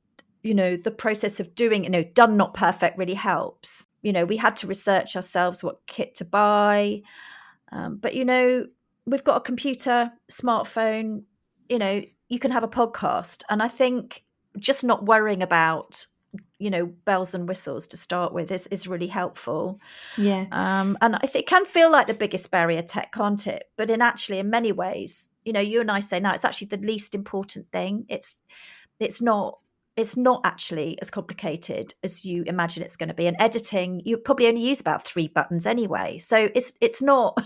you 0.42 0.54
know, 0.54 0.76
the 0.76 0.90
process 0.90 1.40
of 1.40 1.54
doing, 1.54 1.84
you 1.84 1.90
know, 1.90 2.02
done 2.02 2.36
not 2.36 2.54
perfect 2.54 2.98
really 2.98 3.14
helps. 3.14 3.86
You 4.02 4.12
know, 4.12 4.24
we 4.24 4.36
had 4.36 4.56
to 4.58 4.66
research 4.66 5.16
ourselves 5.16 5.62
what 5.62 5.86
kit 5.86 6.14
to 6.16 6.24
buy. 6.24 7.02
Um, 7.72 7.96
but, 7.96 8.14
you 8.14 8.24
know, 8.24 8.66
we've 9.06 9.24
got 9.24 9.36
a 9.36 9.40
computer, 9.40 10.10
smartphone, 10.30 11.24
you 11.68 11.78
know, 11.78 12.02
you 12.28 12.38
can 12.38 12.50
have 12.50 12.62
a 12.62 12.68
podcast. 12.68 13.42
And 13.50 13.62
I 13.62 13.68
think 13.68 14.22
just 14.58 14.84
not 14.84 15.04
worrying 15.04 15.42
about 15.42 16.06
you 16.58 16.70
know 16.70 16.86
bells 16.86 17.34
and 17.34 17.48
whistles 17.48 17.86
to 17.88 17.96
start 17.96 18.32
with 18.32 18.50
is, 18.50 18.66
is 18.66 18.86
really 18.86 19.06
helpful. 19.06 19.80
Yeah. 20.16 20.46
Um 20.50 20.98
and 21.00 21.16
i 21.16 21.20
think 21.20 21.44
it 21.44 21.48
can 21.48 21.64
feel 21.64 21.90
like 21.90 22.06
the 22.06 22.14
biggest 22.14 22.50
barrier 22.50 22.82
tech 22.82 23.12
can't 23.12 23.46
it? 23.46 23.64
But 23.76 23.90
in 23.90 24.02
actually 24.02 24.38
in 24.38 24.50
many 24.50 24.72
ways 24.72 25.30
you 25.44 25.52
know 25.52 25.60
you 25.60 25.80
and 25.80 25.90
i 25.90 26.00
say 26.00 26.20
now 26.20 26.34
it's 26.34 26.44
actually 26.44 26.68
the 26.68 26.78
least 26.78 27.14
important 27.14 27.70
thing. 27.72 28.06
It's 28.08 28.40
it's 29.00 29.22
not 29.22 29.58
it's 29.98 30.16
not 30.16 30.40
actually 30.44 30.96
as 31.00 31.10
complicated 31.10 31.92
as 32.04 32.24
you 32.24 32.44
imagine 32.46 32.84
it's 32.84 32.94
going 32.94 33.08
to 33.08 33.14
be. 33.14 33.26
And 33.26 33.36
editing 33.40 34.00
you 34.04 34.16
probably 34.16 34.46
only 34.46 34.60
use 34.60 34.80
about 34.80 35.04
three 35.04 35.26
buttons 35.26 35.66
anyway. 35.66 36.18
So 36.18 36.48
it's 36.54 36.72
it's 36.80 37.02
not 37.02 37.36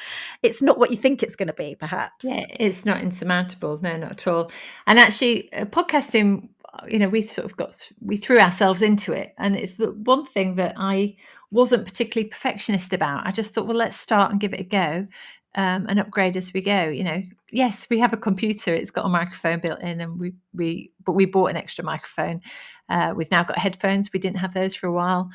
it's 0.42 0.60
not 0.60 0.78
what 0.78 0.90
you 0.90 0.98
think 0.98 1.22
it's 1.22 1.36
going 1.36 1.46
to 1.46 1.54
be 1.54 1.74
perhaps. 1.74 2.24
Yeah 2.24 2.44
it's 2.50 2.84
not 2.84 3.00
insurmountable. 3.00 3.78
No 3.80 3.96
not 3.96 4.12
at 4.12 4.26
all. 4.26 4.50
And 4.86 4.98
actually 4.98 5.50
uh, 5.54 5.64
podcasting 5.64 6.50
you 6.88 6.98
know 6.98 7.08
we 7.08 7.22
sort 7.22 7.44
of 7.44 7.56
got 7.56 7.88
we 8.00 8.16
threw 8.16 8.38
ourselves 8.38 8.82
into 8.82 9.12
it. 9.12 9.34
And 9.38 9.56
it's 9.56 9.76
the 9.76 9.92
one 9.92 10.24
thing 10.24 10.56
that 10.56 10.74
i 10.76 11.14
wasn't 11.50 11.84
particularly 11.84 12.30
perfectionist 12.30 12.92
about. 12.94 13.26
I 13.26 13.32
just 13.32 13.52
thought 13.52 13.66
well 13.66 13.76
let's 13.76 13.96
start 13.96 14.30
and 14.30 14.40
give 14.40 14.54
it 14.54 14.60
a 14.60 14.64
go 14.64 15.06
um, 15.54 15.86
and 15.88 16.00
upgrade 16.00 16.36
as 16.36 16.52
we 16.52 16.62
go 16.62 16.84
you 16.84 17.04
know. 17.04 17.22
Yes 17.50 17.86
we 17.90 17.98
have 17.98 18.12
a 18.12 18.16
computer 18.16 18.74
it's 18.74 18.90
got 18.90 19.06
a 19.06 19.10
microphone 19.10 19.60
built 19.60 19.80
in 19.80 20.00
and 20.00 20.18
we 20.18 20.32
we 20.54 20.90
but 21.04 21.12
we 21.12 21.26
bought 21.26 21.50
an 21.50 21.56
extra 21.56 21.84
microphone. 21.84 22.40
Uh, 22.88 23.12
we've 23.14 23.30
now 23.30 23.44
got 23.44 23.58
headphones 23.58 24.12
we 24.12 24.20
didn't 24.20 24.38
have 24.38 24.54
those 24.54 24.74
for 24.74 24.86
a 24.86 24.92
while. 24.92 25.30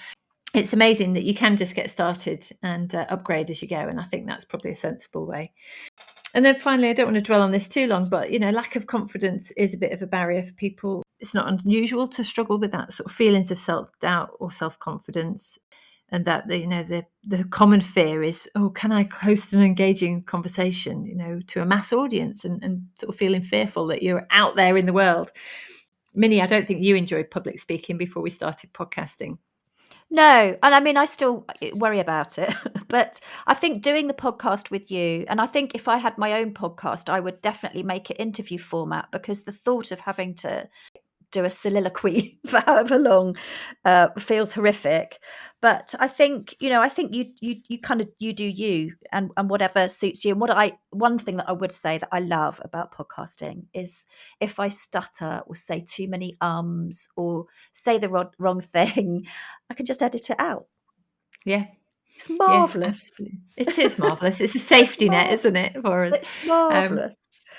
It's 0.53 0.73
amazing 0.73 1.13
that 1.13 1.23
you 1.23 1.35
can 1.35 1.55
just 1.57 1.75
get 1.75 1.89
started 1.91 2.47
and 2.63 2.95
uh, 2.95 3.05
upgrade 3.09 3.49
as 3.51 3.61
you 3.61 3.67
go 3.67 3.75
and 3.75 3.99
i 3.99 4.03
think 4.03 4.25
that's 4.25 4.45
probably 4.45 4.71
a 4.71 4.75
sensible 4.75 5.25
way 5.25 5.51
and 6.37 6.45
then 6.45 6.55
finally 6.55 6.87
i 6.87 6.93
don't 6.93 7.07
want 7.07 7.15
to 7.15 7.21
dwell 7.21 7.41
on 7.41 7.51
this 7.51 7.67
too 7.67 7.87
long 7.87 8.07
but 8.07 8.31
you 8.31 8.37
know 8.37 8.51
lack 8.51 8.75
of 8.75 8.85
confidence 8.85 9.51
is 9.57 9.73
a 9.73 9.77
bit 9.77 9.91
of 9.91 10.01
a 10.01 10.07
barrier 10.07 10.43
for 10.43 10.53
people. 10.53 11.03
It's 11.19 11.33
not 11.33 11.51
unusual 11.51 12.07
to 12.09 12.23
struggle 12.23 12.59
with 12.59 12.71
that 12.73 12.93
sort 12.93 13.07
of 13.07 13.11
feelings 13.11 13.49
of 13.49 13.57
self-doubt 13.57 14.29
or 14.39 14.51
self-confidence 14.51 15.57
and 16.09 16.25
that 16.25 16.47
the, 16.47 16.59
you 16.59 16.67
know 16.67 16.83
the 16.83 17.03
the 17.25 17.43
common 17.45 17.81
fear 17.81 18.21
is 18.21 18.47
oh 18.53 18.69
can 18.69 18.91
i 18.91 19.09
host 19.11 19.51
an 19.51 19.63
engaging 19.63 20.21
conversation 20.23 21.05
you 21.07 21.15
know 21.15 21.39
to 21.47 21.61
a 21.61 21.65
mass 21.65 21.91
audience? 21.91 22.45
and, 22.45 22.63
and 22.63 22.83
sort 22.99 23.09
of 23.09 23.15
feeling 23.15 23.41
fearful 23.41 23.87
that 23.87 24.03
you're 24.03 24.27
out 24.29 24.55
there 24.55 24.77
in 24.77 24.85
the 24.85 24.93
world. 24.93 25.31
Minnie 26.13 26.41
i 26.41 26.45
don't 26.45 26.67
think 26.67 26.83
you 26.83 26.95
enjoyed 26.95 27.31
public 27.31 27.59
speaking 27.59 27.97
before 27.97 28.21
we 28.21 28.29
started 28.29 28.73
podcasting 28.73 29.39
no, 30.09 30.57
and 30.63 30.75
I 30.75 30.79
mean, 30.79 30.95
I 30.95 31.05
still 31.05 31.45
uh, 31.61 31.67
worry 31.73 31.99
about 31.99 32.37
it, 32.37 32.53
but 32.87 33.19
I 33.45 33.53
think 33.53 33.81
doing 33.81 34.07
the 34.07 34.13
podcast 34.13 34.71
with 34.71 34.89
you, 34.89 35.25
and 35.27 35.41
I 35.41 35.47
think 35.47 35.75
if 35.75 35.87
I 35.87 35.97
had 35.97 36.17
my 36.17 36.33
own 36.39 36.53
podcast, 36.53 37.09
I 37.09 37.19
would 37.19 37.41
definitely 37.41 37.83
make 37.83 38.09
it 38.09 38.19
interview 38.19 38.57
format 38.57 39.09
because 39.11 39.41
the 39.41 39.51
thought 39.51 39.91
of 39.91 39.99
having 39.99 40.33
to 40.35 40.69
do 41.31 41.45
a 41.45 41.49
soliloquy 41.49 42.39
for 42.47 42.59
however 42.61 42.97
long 42.97 43.35
uh, 43.85 44.09
feels 44.17 44.53
horrific. 44.53 45.19
But 45.59 45.95
i 45.99 46.07
think 46.07 46.55
you 46.59 46.69
know 46.69 46.81
i 46.81 46.89
think 46.89 47.15
you 47.15 47.31
you 47.39 47.55
you 47.67 47.79
kind 47.79 47.99
of 47.99 48.07
you 48.19 48.31
do 48.31 48.43
you 48.43 48.93
and 49.11 49.31
and 49.35 49.49
whatever 49.49 49.89
suits 49.89 50.23
you. 50.23 50.31
And 50.31 50.39
what 50.41 50.51
i 50.51 50.73
one 50.91 51.17
thing 51.17 51.37
that 51.37 51.49
i 51.49 51.51
would 51.51 51.71
say 51.71 51.97
that 51.97 52.09
i 52.11 52.19
love 52.19 52.61
about 52.63 52.93
podcasting 52.93 53.63
is 53.73 54.05
if 54.39 54.59
i 54.59 54.67
stutter 54.67 55.41
or 55.47 55.55
say 55.55 55.79
too 55.79 56.07
many 56.07 56.37
ums 56.41 57.07
or 57.15 57.45
say 57.73 57.97
the 57.97 58.07
wrong, 58.07 58.29
wrong 58.37 58.61
thing 58.61 59.25
i 59.71 59.73
can 59.73 59.85
just 59.87 60.03
edit 60.03 60.29
it 60.29 60.39
out. 60.39 60.67
Yeah. 61.43 61.65
It's 62.15 62.29
marvelous. 62.29 63.11
yeah, 63.19 63.27
it 63.57 63.77
is 63.77 63.99
marvelous. 63.99 64.39
It's 64.41 64.55
a 64.55 64.59
safety 64.59 65.07
net 65.09 65.31
isn't 65.33 65.55
it 65.55 65.81
for 65.81 66.05
us? 66.05 66.13
It's 66.13 66.27
marvelous. 66.45 67.15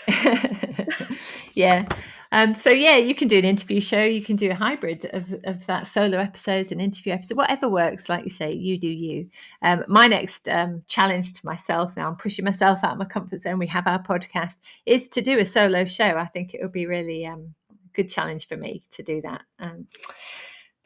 um, 0.09 1.17
yeah 1.55 1.85
um, 2.31 2.55
so 2.55 2.71
yeah, 2.71 2.97
you 2.97 3.15
can 3.15 3.29
do 3.29 3.39
an 3.39 3.45
interview 3.45 3.81
show. 3.81 4.03
You 4.03 4.23
can 4.23 4.37
do 4.37 4.51
a 4.51 4.55
hybrid 4.55 5.09
of, 5.13 5.35
of 5.45 5.67
that 5.67 5.87
solo 5.87 6.19
episodes 6.19 6.71
and 6.73 6.81
interview 6.81 7.13
episode, 7.13 7.39
whatever 7.39 7.69
works. 7.69 8.09
Like 8.09 8.25
you 8.25 8.31
say, 8.31 8.53
you 8.53 8.79
do 8.79 8.89
you. 8.89 9.31
Um, 9.63 9.85
my 9.89 10.07
next 10.07 10.49
um, 10.49 10.83
challenge 10.87 11.33
to 11.35 11.47
myself 11.47 11.97
now, 11.97 12.09
I'm 12.09 12.17
pushing 12.17 12.45
myself 12.45 12.85
out 12.85 12.93
of 12.93 12.99
my 12.99 13.07
comfort 13.07 13.41
zone. 13.41 13.59
We 13.59 13.67
have 13.69 13.87
our 13.87 14.03
podcast 14.03 14.57
is 14.85 15.09
to 15.09 15.23
do 15.23 15.39
a 15.39 15.45
solo 15.45 15.87
show. 15.87 16.17
I 16.17 16.27
think 16.27 16.53
it 16.53 16.61
would 16.63 16.73
be 16.73 16.87
really 16.87 17.27
um, 17.27 17.55
good 17.95 18.11
challenge 18.11 18.47
for 18.47 18.57
me 18.57 18.83
to 18.93 19.03
do 19.03 19.23
that. 19.23 19.43
Um, 19.59 19.87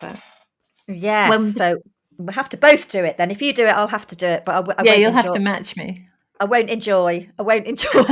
but 0.00 0.20
yeah, 0.86 1.34
so 1.36 1.78
we 2.18 2.32
have 2.34 2.50
to 2.50 2.56
both 2.56 2.88
do 2.88 3.04
it 3.04 3.16
then. 3.16 3.32
If 3.32 3.42
you 3.42 3.52
do 3.52 3.66
it, 3.66 3.70
I'll 3.70 3.88
have 3.88 4.06
to 4.08 4.16
do 4.16 4.26
it. 4.26 4.44
But 4.44 4.68
I, 4.68 4.74
I 4.78 4.84
yeah, 4.84 4.94
you'll 4.94 5.10
enjoy. 5.10 5.22
have 5.22 5.32
to 5.32 5.40
match 5.40 5.76
me. 5.76 6.08
I 6.42 6.44
won't 6.44 6.70
enjoy. 6.70 7.28
I 7.38 7.42
won't 7.42 7.68
enjoy. 7.68 8.00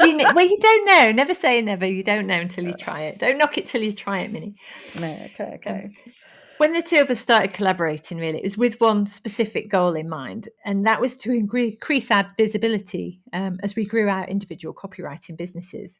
you, 0.00 0.16
well, 0.34 0.44
you 0.44 0.58
don't 0.58 0.84
know. 0.84 1.12
Never 1.12 1.32
say 1.32 1.62
never. 1.62 1.86
You 1.86 2.02
don't 2.02 2.26
know 2.26 2.40
until 2.40 2.64
you 2.64 2.72
try 2.72 3.02
it. 3.02 3.20
Don't 3.20 3.38
knock 3.38 3.56
it 3.56 3.66
till 3.66 3.82
you 3.82 3.92
try 3.92 4.18
it, 4.22 4.32
Minnie. 4.32 4.56
No, 4.98 5.06
okay, 5.06 5.52
okay. 5.54 5.84
Um, 5.84 6.12
when 6.56 6.72
the 6.72 6.82
two 6.82 6.96
of 6.96 7.08
us 7.08 7.20
started 7.20 7.52
collaborating, 7.52 8.18
really, 8.18 8.38
it 8.38 8.42
was 8.42 8.58
with 8.58 8.80
one 8.80 9.06
specific 9.06 9.70
goal 9.70 9.94
in 9.94 10.08
mind, 10.08 10.48
and 10.64 10.84
that 10.88 11.00
was 11.00 11.14
to 11.18 11.30
increase 11.30 12.10
our 12.10 12.28
visibility 12.36 13.20
um, 13.32 13.60
as 13.62 13.76
we 13.76 13.86
grew 13.86 14.08
our 14.08 14.26
individual 14.26 14.74
copywriting 14.74 15.36
businesses. 15.36 15.92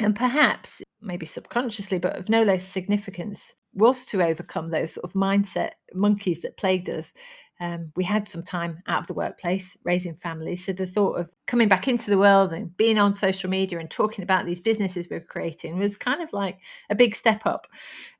And 0.00 0.16
perhaps, 0.16 0.82
maybe 1.00 1.26
subconsciously, 1.26 2.00
but 2.00 2.16
of 2.16 2.28
no 2.28 2.42
less 2.42 2.66
significance, 2.66 3.38
was 3.72 4.04
to 4.06 4.20
overcome 4.20 4.72
those 4.72 4.94
sort 4.94 5.04
of 5.04 5.12
mindset 5.12 5.70
monkeys 5.94 6.42
that 6.42 6.56
plagued 6.56 6.90
us 6.90 7.12
um, 7.60 7.92
we 7.96 8.04
had 8.04 8.26
some 8.26 8.42
time 8.42 8.82
out 8.88 9.00
of 9.00 9.06
the 9.06 9.14
workplace 9.14 9.76
raising 9.84 10.14
families. 10.14 10.64
So 10.64 10.72
the 10.72 10.86
thought 10.86 11.18
of 11.18 11.30
coming 11.46 11.68
back 11.68 11.86
into 11.86 12.10
the 12.10 12.18
world 12.18 12.52
and 12.52 12.76
being 12.76 12.98
on 12.98 13.14
social 13.14 13.48
media 13.48 13.78
and 13.78 13.90
talking 13.90 14.24
about 14.24 14.46
these 14.46 14.60
businesses 14.60 15.08
we 15.08 15.16
are 15.16 15.20
creating 15.20 15.78
was 15.78 15.96
kind 15.96 16.22
of 16.22 16.32
like 16.32 16.58
a 16.90 16.94
big 16.94 17.14
step 17.14 17.46
up. 17.46 17.66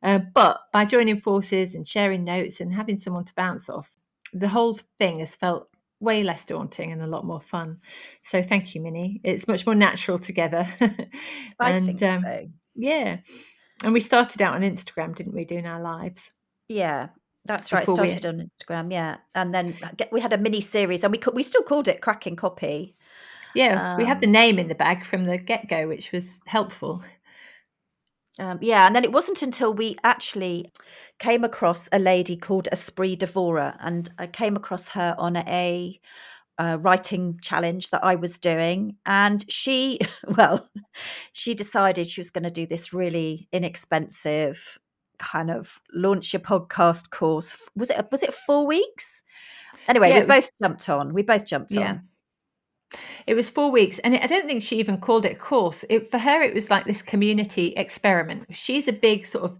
Uh, 0.02 0.18
but 0.18 0.60
by 0.72 0.84
joining 0.84 1.16
forces 1.16 1.74
and 1.74 1.86
sharing 1.86 2.24
notes 2.24 2.60
and 2.60 2.72
having 2.72 2.98
someone 2.98 3.24
to 3.24 3.34
bounce 3.34 3.68
off, 3.68 3.90
the 4.32 4.48
whole 4.48 4.78
thing 4.98 5.18
has 5.18 5.34
felt 5.34 5.68
way 5.98 6.22
less 6.22 6.44
daunting 6.44 6.92
and 6.92 7.02
a 7.02 7.06
lot 7.06 7.24
more 7.24 7.40
fun. 7.40 7.78
So 8.22 8.42
thank 8.42 8.74
you, 8.74 8.80
Minnie. 8.80 9.20
It's 9.24 9.48
much 9.48 9.66
more 9.66 9.74
natural 9.74 10.18
together. 10.18 10.68
and 11.60 11.88
um, 11.90 11.96
so. 11.96 12.48
yeah. 12.74 13.18
And 13.84 13.92
we 13.92 14.00
started 14.00 14.42
out 14.42 14.54
on 14.54 14.62
Instagram, 14.62 15.16
didn't 15.16 15.34
we, 15.34 15.44
doing 15.44 15.66
our 15.66 15.80
lives? 15.80 16.32
Yeah, 16.68 17.08
that's 17.44 17.72
right. 17.72 17.86
It 17.86 17.92
started 17.92 18.24
we... 18.24 18.28
on 18.28 18.50
Instagram, 18.50 18.92
yeah, 18.92 19.16
and 19.34 19.54
then 19.54 19.74
we 20.10 20.20
had 20.20 20.32
a 20.32 20.38
mini 20.38 20.60
series, 20.60 21.04
and 21.04 21.12
we 21.12 21.20
we 21.32 21.42
still 21.42 21.62
called 21.62 21.88
it 21.88 22.00
Cracking 22.00 22.36
Copy. 22.36 22.94
Yeah, 23.54 23.92
um, 23.92 23.98
we 23.98 24.04
had 24.04 24.20
the 24.20 24.26
um 24.26 24.32
name 24.32 24.58
in 24.58 24.68
the 24.68 24.74
bag 24.74 25.04
from 25.04 25.24
the 25.24 25.38
get 25.38 25.68
go, 25.68 25.88
which 25.88 26.12
was 26.12 26.40
helpful. 26.46 27.02
Um, 28.38 28.58
yeah, 28.62 28.86
and 28.86 28.96
then 28.96 29.04
it 29.04 29.12
wasn't 29.12 29.42
until 29.42 29.74
we 29.74 29.96
actually 30.04 30.72
came 31.18 31.44
across 31.44 31.88
a 31.92 31.98
lady 31.98 32.36
called 32.36 32.68
Esprit 32.72 33.16
Devora, 33.16 33.76
and 33.80 34.08
I 34.18 34.26
came 34.26 34.56
across 34.56 34.88
her 34.88 35.14
on 35.18 35.36
a 35.36 36.00
uh, 36.58 36.78
writing 36.80 37.38
challenge 37.42 37.90
that 37.90 38.04
I 38.04 38.14
was 38.14 38.38
doing. 38.38 38.96
And 39.06 39.44
she, 39.50 39.98
well, 40.36 40.68
she 41.32 41.54
decided 41.54 42.06
she 42.06 42.20
was 42.20 42.30
going 42.30 42.44
to 42.44 42.50
do 42.50 42.66
this 42.66 42.92
really 42.92 43.48
inexpensive 43.52 44.78
kind 45.22 45.50
of 45.50 45.80
launch 45.94 46.32
your 46.32 46.40
podcast 46.40 47.10
course. 47.10 47.56
Was 47.76 47.90
it 47.90 48.08
was 48.10 48.22
it 48.22 48.34
four 48.34 48.66
weeks? 48.66 49.22
Anyway, 49.88 50.10
yeah, 50.10 50.20
we 50.20 50.26
both 50.26 50.50
jumped 50.60 50.88
on. 50.88 51.14
We 51.14 51.22
both 51.22 51.46
jumped 51.46 51.72
yeah. 51.72 51.90
on. 51.90 52.08
It 53.26 53.34
was 53.34 53.48
four 53.48 53.70
weeks, 53.70 53.98
and 54.00 54.14
I 54.16 54.26
don't 54.26 54.46
think 54.46 54.62
she 54.62 54.78
even 54.78 54.98
called 54.98 55.24
it 55.24 55.32
a 55.32 55.36
course. 55.36 55.84
It, 55.88 56.08
for 56.10 56.18
her, 56.18 56.42
it 56.42 56.54
was 56.54 56.68
like 56.68 56.84
this 56.84 57.00
community 57.00 57.68
experiment. 57.68 58.54
She's 58.54 58.86
a 58.86 58.92
big 58.92 59.26
sort 59.26 59.44
of 59.44 59.58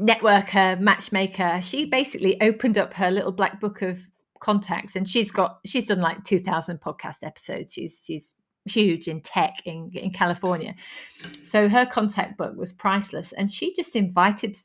networker, 0.00 0.80
matchmaker. 0.80 1.60
She 1.62 1.84
basically 1.86 2.40
opened 2.40 2.76
up 2.76 2.94
her 2.94 3.10
little 3.10 3.32
black 3.32 3.60
book 3.60 3.82
of 3.82 4.00
contacts, 4.40 4.96
and 4.96 5.08
she's 5.08 5.30
got 5.30 5.60
she's 5.64 5.86
done 5.86 6.00
like 6.00 6.24
two 6.24 6.40
thousand 6.40 6.80
podcast 6.80 7.18
episodes. 7.22 7.72
She's 7.72 8.02
she's 8.04 8.34
huge 8.66 9.08
in 9.08 9.20
tech 9.20 9.54
in, 9.64 9.90
in 9.94 10.10
California. 10.10 10.74
So 11.42 11.68
her 11.68 11.86
contact 11.86 12.36
book 12.36 12.56
was 12.56 12.72
priceless. 12.72 13.32
And 13.32 13.50
she 13.50 13.74
just 13.74 13.96
invited 13.96 14.58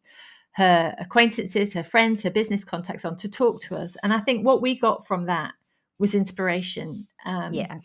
her 0.51 0.95
acquaintances, 0.97 1.73
her 1.73 1.83
friends, 1.83 2.23
her 2.23 2.31
business 2.31 2.63
contacts 2.63 3.05
on 3.05 3.17
to 3.17 3.29
talk 3.29 3.61
to 3.63 3.75
us. 3.75 3.95
And 4.03 4.13
I 4.13 4.19
think 4.19 4.45
what 4.45 4.61
we 4.61 4.77
got 4.77 5.05
from 5.05 5.25
that 5.27 5.53
was 5.99 6.15
inspiration. 6.15 7.07
Um, 7.25 7.53
yeah. 7.53 7.79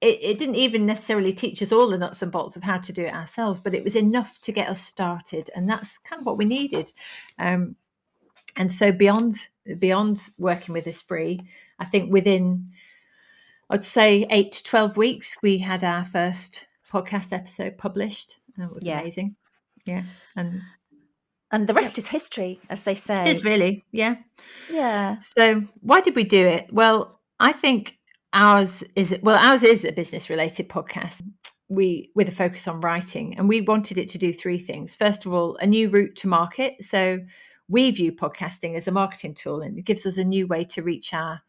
It, 0.00 0.18
it, 0.20 0.38
didn't 0.38 0.56
even 0.56 0.84
necessarily 0.84 1.32
teach 1.32 1.62
us 1.62 1.70
all 1.72 1.88
the 1.88 1.98
nuts 1.98 2.22
and 2.22 2.32
bolts 2.32 2.56
of 2.56 2.64
how 2.64 2.78
to 2.78 2.92
do 2.92 3.04
it 3.04 3.14
ourselves, 3.14 3.60
but 3.60 3.74
it 3.74 3.84
was 3.84 3.94
enough 3.94 4.40
to 4.40 4.52
get 4.52 4.68
us 4.68 4.80
started. 4.80 5.48
And 5.54 5.68
that's 5.68 5.98
kind 5.98 6.20
of 6.20 6.26
what 6.26 6.38
we 6.38 6.44
needed. 6.44 6.92
Um, 7.38 7.76
And 8.56 8.70
so 8.72 8.92
beyond 8.92 9.48
beyond 9.78 10.28
working 10.38 10.74
with 10.74 10.86
Esprit, 10.86 11.40
I 11.78 11.84
think 11.84 12.12
within 12.12 12.72
I'd 13.72 13.84
say 13.84 14.26
eight 14.30 14.52
to 14.52 14.64
twelve 14.64 14.96
weeks, 14.96 15.36
we 15.42 15.58
had 15.58 15.82
our 15.82 16.04
first 16.04 16.66
podcast 16.92 17.32
episode 17.32 17.78
published. 17.78 18.38
And 18.56 18.66
it 18.68 18.74
was 18.74 18.86
Yeah. 18.86 19.00
amazing. 19.00 19.36
Yeah. 19.86 20.04
And 20.36 20.60
And 21.50 21.66
the 21.66 21.74
rest 21.74 21.98
is 21.98 22.06
history, 22.08 22.60
as 22.70 22.82
they 22.82 22.94
say. 22.94 23.30
it's 23.30 23.44
really, 23.44 23.84
yeah. 23.92 24.16
yeah. 24.70 25.16
So 25.20 25.62
why 25.80 26.00
did 26.00 26.16
we 26.16 26.24
do 26.24 26.46
it? 26.46 26.72
Well, 26.72 27.20
I 27.40 27.52
think 27.52 27.98
ours 28.32 28.82
is 28.96 29.14
well, 29.22 29.36
ours 29.36 29.62
is 29.62 29.84
a 29.84 29.92
business 29.92 30.30
related 30.30 30.68
podcast. 30.68 31.22
We 31.68 32.10
with 32.14 32.28
a 32.28 32.32
focus 32.32 32.68
on 32.68 32.80
writing, 32.80 33.36
and 33.38 33.48
we 33.48 33.60
wanted 33.62 33.96
it 33.98 34.08
to 34.10 34.18
do 34.18 34.32
three 34.32 34.58
things. 34.58 34.94
First 34.94 35.24
of 35.26 35.32
all, 35.32 35.56
a 35.56 35.66
new 35.66 35.88
route 35.88 36.16
to 36.16 36.28
market. 36.28 36.74
So 36.84 37.18
we 37.68 37.90
view 37.90 38.12
podcasting 38.12 38.76
as 38.76 38.86
a 38.88 38.92
marketing 38.92 39.34
tool, 39.34 39.62
and 39.62 39.78
it 39.78 39.84
gives 39.86 40.04
us 40.06 40.16
a 40.18 40.24
new 40.24 40.46
way 40.46 40.64
to 40.64 40.82
reach 40.82 41.14
our 41.14 41.40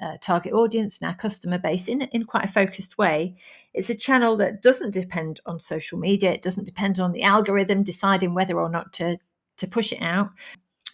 uh, 0.00 0.16
target 0.20 0.52
audience 0.52 0.98
and 0.98 1.08
our 1.08 1.16
customer 1.16 1.58
base 1.58 1.88
in 1.88 2.02
in 2.02 2.24
quite 2.24 2.44
a 2.44 2.48
focused 2.48 2.98
way. 2.98 3.36
It's 3.74 3.90
a 3.90 3.94
channel 3.94 4.36
that 4.36 4.62
doesn't 4.62 4.92
depend 4.92 5.40
on 5.46 5.58
social 5.58 5.98
media. 5.98 6.32
It 6.32 6.42
doesn't 6.42 6.64
depend 6.64 7.00
on 7.00 7.12
the 7.12 7.22
algorithm 7.22 7.82
deciding 7.82 8.34
whether 8.34 8.58
or 8.58 8.68
not 8.68 8.92
to 8.94 9.18
to 9.58 9.66
push 9.66 9.92
it 9.92 10.02
out. 10.02 10.30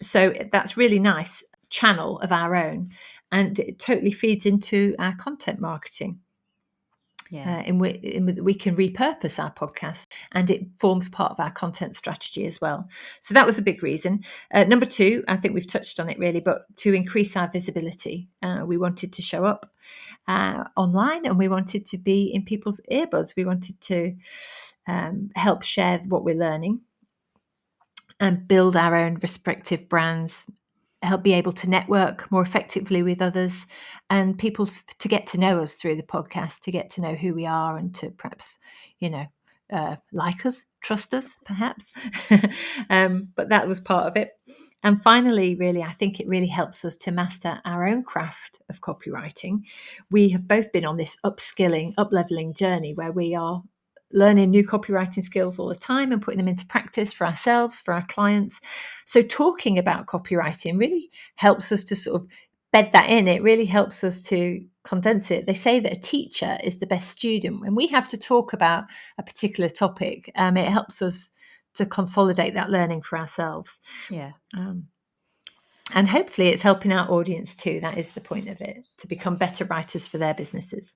So 0.01 0.33
that's 0.51 0.77
really 0.77 0.99
nice 0.99 1.43
channel 1.69 2.19
of 2.19 2.31
our 2.31 2.55
own, 2.55 2.91
and 3.31 3.57
it 3.59 3.79
totally 3.79 4.11
feeds 4.11 4.45
into 4.45 4.95
our 4.99 5.15
content 5.15 5.59
marketing. 5.59 6.19
Yeah. 7.33 7.57
Uh, 7.57 7.63
in, 7.63 7.79
which, 7.79 7.95
in 8.03 8.43
we 8.43 8.53
can 8.53 8.75
repurpose 8.75 9.43
our 9.43 9.51
podcast 9.51 10.03
and 10.33 10.51
it 10.51 10.67
forms 10.77 11.09
part 11.09 11.31
of 11.31 11.39
our 11.39 11.49
content 11.49 11.95
strategy 11.95 12.45
as 12.45 12.61
well. 12.61 12.87
So 13.21 13.33
that 13.33 13.47
was 13.47 13.57
a 13.57 13.63
big 13.63 13.81
reason. 13.81 14.23
Uh, 14.53 14.65
number 14.65 14.85
two, 14.85 15.23
I 15.27 15.35
think 15.35 15.55
we've 15.55 15.65
touched 15.65 15.99
on 15.99 16.09
it 16.09 16.19
really, 16.19 16.41
but 16.41 16.65
to 16.77 16.93
increase 16.93 17.35
our 17.35 17.49
visibility, 17.51 18.29
uh, 18.43 18.61
we 18.67 18.77
wanted 18.77 19.13
to 19.13 19.23
show 19.23 19.45
up 19.45 19.71
uh, 20.27 20.65
online 20.77 21.25
and 21.25 21.39
we 21.39 21.47
wanted 21.47 21.87
to 21.87 21.97
be 21.97 22.25
in 22.25 22.45
people's 22.45 22.79
earbuds. 22.91 23.35
We 23.35 23.45
wanted 23.45 23.81
to 23.81 24.15
um, 24.87 25.31
help 25.35 25.63
share 25.63 26.01
what 26.07 26.23
we're 26.23 26.35
learning 26.35 26.81
and 28.19 28.47
build 28.47 28.75
our 28.75 28.95
own 28.95 29.17
respective 29.23 29.89
brands, 29.89 30.37
help 31.03 31.23
be 31.23 31.33
able 31.33 31.51
to 31.51 31.69
network 31.69 32.31
more 32.31 32.41
effectively 32.41 33.03
with 33.03 33.21
others 33.21 33.65
and 34.09 34.37
people 34.37 34.65
to 34.65 35.07
get 35.07 35.27
to 35.27 35.37
know 35.37 35.61
us 35.61 35.73
through 35.73 35.95
the 35.95 36.03
podcast, 36.03 36.59
to 36.61 36.71
get 36.71 36.89
to 36.91 37.01
know 37.01 37.13
who 37.13 37.33
we 37.33 37.45
are 37.45 37.77
and 37.77 37.93
to 37.95 38.09
perhaps, 38.11 38.57
you 38.99 39.09
know, 39.09 39.25
uh, 39.71 39.95
like 40.11 40.45
us, 40.45 40.63
trust 40.81 41.13
us, 41.13 41.35
perhaps. 41.45 41.85
um, 42.89 43.29
but 43.35 43.49
that 43.49 43.67
was 43.67 43.79
part 43.79 44.07
of 44.07 44.15
it. 44.15 44.31
And 44.85 45.01
finally, 45.01 45.55
really, 45.55 45.81
I 45.81 45.91
think 45.91 46.19
it 46.19 46.27
really 46.27 46.47
helps 46.47 46.83
us 46.83 46.97
to 46.97 47.11
master 47.11 47.61
our 47.63 47.87
own 47.87 48.03
craft 48.03 48.61
of 48.69 48.81
copywriting. 48.81 49.63
We 50.11 50.29
have 50.29 50.47
both 50.47 50.73
been 50.73 50.85
on 50.85 50.97
this 50.97 51.17
upskilling, 51.23 51.95
upleveling 51.95 52.55
journey 52.55 52.93
where 52.93 53.11
we 53.11 53.33
are 53.33 53.63
learning 54.13 54.51
new 54.51 54.65
copywriting 54.65 55.23
skills 55.23 55.59
all 55.59 55.67
the 55.67 55.75
time 55.75 56.11
and 56.11 56.21
putting 56.21 56.37
them 56.37 56.47
into 56.47 56.65
practice 56.65 57.11
for 57.11 57.25
ourselves, 57.25 57.81
for 57.81 57.93
our 57.93 58.05
clients. 58.05 58.55
So, 59.07 59.21
talking 59.21 59.77
about 59.77 60.05
copywriting 60.05 60.79
really 60.79 61.11
helps 61.35 61.71
us 61.71 61.83
to 61.85 61.95
sort 61.95 62.21
of 62.21 62.27
bed 62.71 62.91
that 62.93 63.09
in. 63.09 63.27
It 63.27 63.41
really 63.41 63.65
helps 63.65 64.03
us 64.03 64.21
to 64.23 64.63
condense 64.83 65.31
it. 65.31 65.45
They 65.45 65.53
say 65.53 65.79
that 65.79 65.97
a 65.97 66.01
teacher 66.01 66.57
is 66.63 66.79
the 66.79 66.87
best 66.87 67.09
student. 67.09 67.61
When 67.61 67.75
we 67.75 67.87
have 67.87 68.07
to 68.09 68.17
talk 68.17 68.53
about 68.53 68.85
a 69.17 69.23
particular 69.23 69.69
topic, 69.69 70.31
um, 70.35 70.57
it 70.57 70.69
helps 70.69 71.01
us 71.01 71.31
to 71.75 71.85
consolidate 71.85 72.53
that 72.53 72.69
learning 72.69 73.01
for 73.01 73.17
ourselves. 73.17 73.79
Yeah. 74.09 74.33
Um, 74.55 74.87
and 75.93 76.07
hopefully, 76.07 76.47
it's 76.47 76.61
helping 76.61 76.93
our 76.93 77.09
audience 77.11 77.55
too. 77.55 77.79
That 77.79 77.97
is 77.97 78.11
the 78.11 78.21
point 78.21 78.47
of 78.47 78.61
it 78.61 78.85
to 78.97 79.07
become 79.07 79.35
better 79.35 79.65
writers 79.65 80.07
for 80.07 80.17
their 80.17 80.33
businesses. 80.33 80.95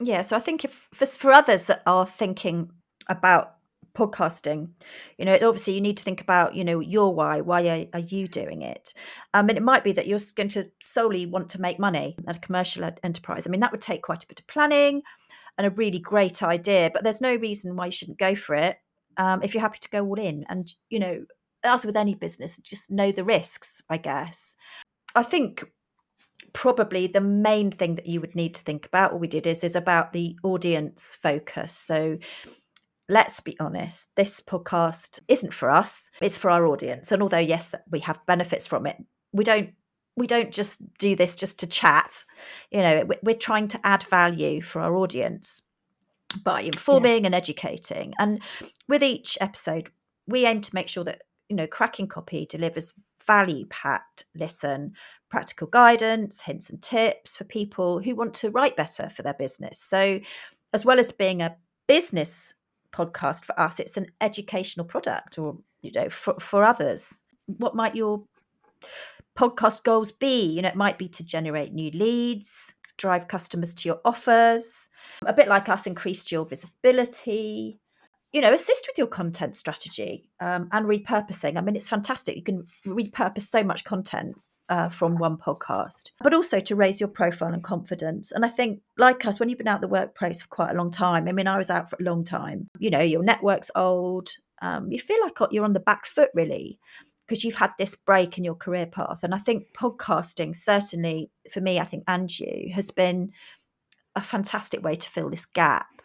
Yeah. 0.00 0.22
So 0.22 0.36
I 0.36 0.40
think 0.40 0.64
if 0.64 0.88
for, 0.94 1.06
for 1.06 1.32
others 1.32 1.64
that 1.64 1.82
are 1.86 2.06
thinking 2.06 2.70
about 3.08 3.54
podcasting, 3.96 4.68
you 5.16 5.24
know, 5.24 5.34
obviously 5.34 5.74
you 5.74 5.80
need 5.80 5.96
to 5.96 6.04
think 6.04 6.20
about, 6.20 6.54
you 6.54 6.64
know, 6.64 6.80
your 6.80 7.14
why. 7.14 7.40
Why 7.40 7.66
are, 7.66 7.86
are 7.94 8.04
you 8.04 8.28
doing 8.28 8.62
it? 8.62 8.92
Um, 9.32 9.48
and 9.48 9.56
it 9.56 9.62
might 9.62 9.84
be 9.84 9.92
that 9.92 10.06
you're 10.06 10.20
going 10.34 10.50
to 10.50 10.70
solely 10.82 11.24
want 11.24 11.48
to 11.50 11.60
make 11.60 11.78
money 11.78 12.16
at 12.28 12.36
a 12.36 12.40
commercial 12.40 12.88
enterprise. 13.02 13.46
I 13.46 13.50
mean, 13.50 13.60
that 13.60 13.72
would 13.72 13.80
take 13.80 14.02
quite 14.02 14.22
a 14.22 14.26
bit 14.26 14.40
of 14.40 14.46
planning 14.46 15.02
and 15.56 15.66
a 15.66 15.70
really 15.70 15.98
great 15.98 16.42
idea, 16.42 16.90
but 16.92 17.02
there's 17.02 17.22
no 17.22 17.34
reason 17.36 17.76
why 17.76 17.86
you 17.86 17.92
shouldn't 17.92 18.18
go 18.18 18.34
for 18.34 18.54
it 18.54 18.76
um, 19.16 19.42
if 19.42 19.54
you're 19.54 19.62
happy 19.62 19.78
to 19.80 19.88
go 19.88 20.04
all 20.04 20.18
in. 20.20 20.44
And, 20.50 20.70
you 20.90 20.98
know, 20.98 21.24
as 21.64 21.86
with 21.86 21.96
any 21.96 22.14
business, 22.14 22.58
just 22.58 22.90
know 22.90 23.10
the 23.12 23.24
risks, 23.24 23.80
I 23.88 23.96
guess. 23.96 24.54
I 25.14 25.22
think 25.22 25.64
probably 26.56 27.06
the 27.06 27.20
main 27.20 27.70
thing 27.70 27.96
that 27.96 28.06
you 28.06 28.18
would 28.18 28.34
need 28.34 28.54
to 28.54 28.62
think 28.62 28.86
about 28.86 29.12
what 29.12 29.20
we 29.20 29.28
did 29.28 29.46
is 29.46 29.62
is 29.62 29.76
about 29.76 30.14
the 30.14 30.34
audience 30.42 31.04
focus. 31.22 31.70
So 31.70 32.16
let's 33.10 33.40
be 33.40 33.56
honest 33.60 34.10
this 34.16 34.40
podcast 34.40 35.20
isn't 35.28 35.52
for 35.54 35.70
us 35.70 36.10
it's 36.20 36.38
for 36.38 36.50
our 36.50 36.66
audience. 36.66 37.12
And 37.12 37.22
although 37.22 37.36
yes 37.36 37.74
we 37.90 38.00
have 38.00 38.24
benefits 38.26 38.66
from 38.66 38.86
it 38.86 38.96
we 39.32 39.44
don't 39.44 39.70
we 40.16 40.26
don't 40.26 40.50
just 40.50 40.80
do 40.98 41.14
this 41.14 41.36
just 41.36 41.58
to 41.60 41.66
chat. 41.66 42.24
You 42.70 42.80
know 42.80 43.04
we- 43.04 43.22
we're 43.22 43.34
trying 43.48 43.68
to 43.68 43.80
add 43.84 44.02
value 44.04 44.62
for 44.62 44.80
our 44.80 44.96
audience 44.96 45.60
by 46.42 46.62
informing 46.62 47.26
and 47.26 47.34
educating. 47.34 48.14
And 48.18 48.40
with 48.88 49.02
each 49.02 49.36
episode 49.42 49.90
we 50.26 50.46
aim 50.46 50.62
to 50.62 50.74
make 50.74 50.88
sure 50.88 51.04
that 51.04 51.20
you 51.50 51.56
know 51.56 51.66
cracking 51.66 52.08
copy 52.08 52.46
delivers 52.46 52.94
value 53.26 53.66
packed 53.66 54.24
listen 54.34 54.94
practical 55.28 55.66
guidance, 55.66 56.40
hints 56.40 56.70
and 56.70 56.80
tips 56.82 57.36
for 57.36 57.44
people 57.44 58.00
who 58.00 58.14
want 58.14 58.34
to 58.34 58.50
write 58.50 58.76
better 58.76 59.08
for 59.08 59.22
their 59.22 59.34
business. 59.34 59.78
So, 59.78 60.20
as 60.72 60.84
well 60.84 60.98
as 60.98 61.12
being 61.12 61.42
a 61.42 61.56
business 61.86 62.54
podcast 62.92 63.44
for 63.44 63.58
us, 63.58 63.80
it's 63.80 63.96
an 63.96 64.06
educational 64.20 64.86
product 64.86 65.38
or, 65.38 65.56
you 65.80 65.92
know, 65.92 66.08
for, 66.08 66.34
for 66.40 66.64
others. 66.64 67.06
What 67.46 67.74
might 67.76 67.94
your 67.94 68.24
podcast 69.36 69.84
goals 69.84 70.12
be? 70.12 70.46
You 70.46 70.62
know, 70.62 70.68
it 70.68 70.76
might 70.76 70.98
be 70.98 71.08
to 71.08 71.22
generate 71.22 71.72
new 71.72 71.90
leads, 71.90 72.72
drive 72.96 73.28
customers 73.28 73.74
to 73.74 73.88
your 73.88 74.00
offers, 74.04 74.88
a 75.24 75.32
bit 75.32 75.48
like 75.48 75.68
us, 75.68 75.86
increase 75.86 76.30
your 76.32 76.44
visibility, 76.44 77.78
you 78.32 78.40
know, 78.40 78.52
assist 78.52 78.86
with 78.88 78.98
your 78.98 79.06
content 79.06 79.56
strategy 79.56 80.28
um, 80.40 80.68
and 80.72 80.86
repurposing. 80.86 81.56
I 81.56 81.60
mean, 81.60 81.76
it's 81.76 81.88
fantastic. 81.88 82.36
You 82.36 82.42
can 82.42 82.66
repurpose 82.86 83.42
so 83.48 83.62
much 83.62 83.84
content 83.84 84.36
uh, 84.68 84.88
from 84.88 85.16
one 85.16 85.36
podcast, 85.36 86.10
but 86.20 86.34
also 86.34 86.60
to 86.60 86.76
raise 86.76 87.00
your 87.00 87.08
profile 87.08 87.52
and 87.52 87.62
confidence. 87.62 88.32
And 88.32 88.44
I 88.44 88.48
think, 88.48 88.80
like 88.96 89.24
us, 89.26 89.38
when 89.38 89.48
you've 89.48 89.58
been 89.58 89.68
out 89.68 89.80
the 89.80 89.88
workplace 89.88 90.42
for 90.42 90.48
quite 90.48 90.70
a 90.70 90.76
long 90.76 90.90
time, 90.90 91.28
I 91.28 91.32
mean, 91.32 91.46
I 91.46 91.58
was 91.58 91.70
out 91.70 91.90
for 91.90 91.96
a 92.00 92.04
long 92.04 92.24
time, 92.24 92.68
you 92.78 92.90
know, 92.90 93.00
your 93.00 93.22
network's 93.22 93.70
old, 93.74 94.28
um, 94.62 94.90
you 94.90 94.98
feel 94.98 95.18
like 95.22 95.38
you're 95.50 95.64
on 95.64 95.72
the 95.72 95.80
back 95.80 96.06
foot, 96.06 96.30
really. 96.34 96.78
Because 97.28 97.42
you've 97.42 97.56
had 97.56 97.72
this 97.76 97.96
break 97.96 98.38
in 98.38 98.44
your 98.44 98.54
career 98.54 98.86
path. 98.86 99.18
And 99.24 99.34
I 99.34 99.38
think 99.38 99.72
podcasting, 99.76 100.54
certainly 100.54 101.28
for 101.50 101.60
me, 101.60 101.80
I 101.80 101.84
think, 101.84 102.04
and 102.06 102.30
you, 102.38 102.70
has 102.72 102.92
been 102.92 103.32
a 104.14 104.22
fantastic 104.22 104.84
way 104.84 104.94
to 104.94 105.10
fill 105.10 105.28
this 105.30 105.44
gap 105.44 105.95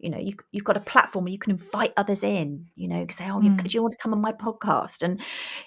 you 0.00 0.10
know 0.10 0.18
you, 0.18 0.34
you've 0.52 0.64
got 0.64 0.76
a 0.76 0.80
platform 0.80 1.24
where 1.24 1.32
you 1.32 1.38
can 1.38 1.52
invite 1.52 1.92
others 1.96 2.22
in 2.22 2.66
you 2.74 2.88
know 2.88 3.06
say 3.10 3.28
oh 3.30 3.40
you, 3.40 3.50
Mm. 3.50 3.62
do 3.62 3.74
you 3.74 3.82
want 3.82 3.92
to 3.92 3.98
come 3.98 4.12
on 4.12 4.20
my 4.20 4.32
podcast 4.32 5.02
and 5.02 5.20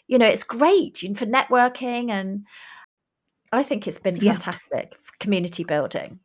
you 0.08 0.18
know 0.18 0.26
it's 0.28 0.44
great 0.44 1.02
you 1.04 1.10
know, 1.10 1.16
for 1.16 1.26
networking 1.26 2.10
and 2.10 2.46
i 3.52 3.64
think 3.64 3.88
it's 3.88 4.00
been 4.00 4.20
fantastic 4.20 4.94
for 5.04 5.14
community 5.20 5.64
building 5.64 6.20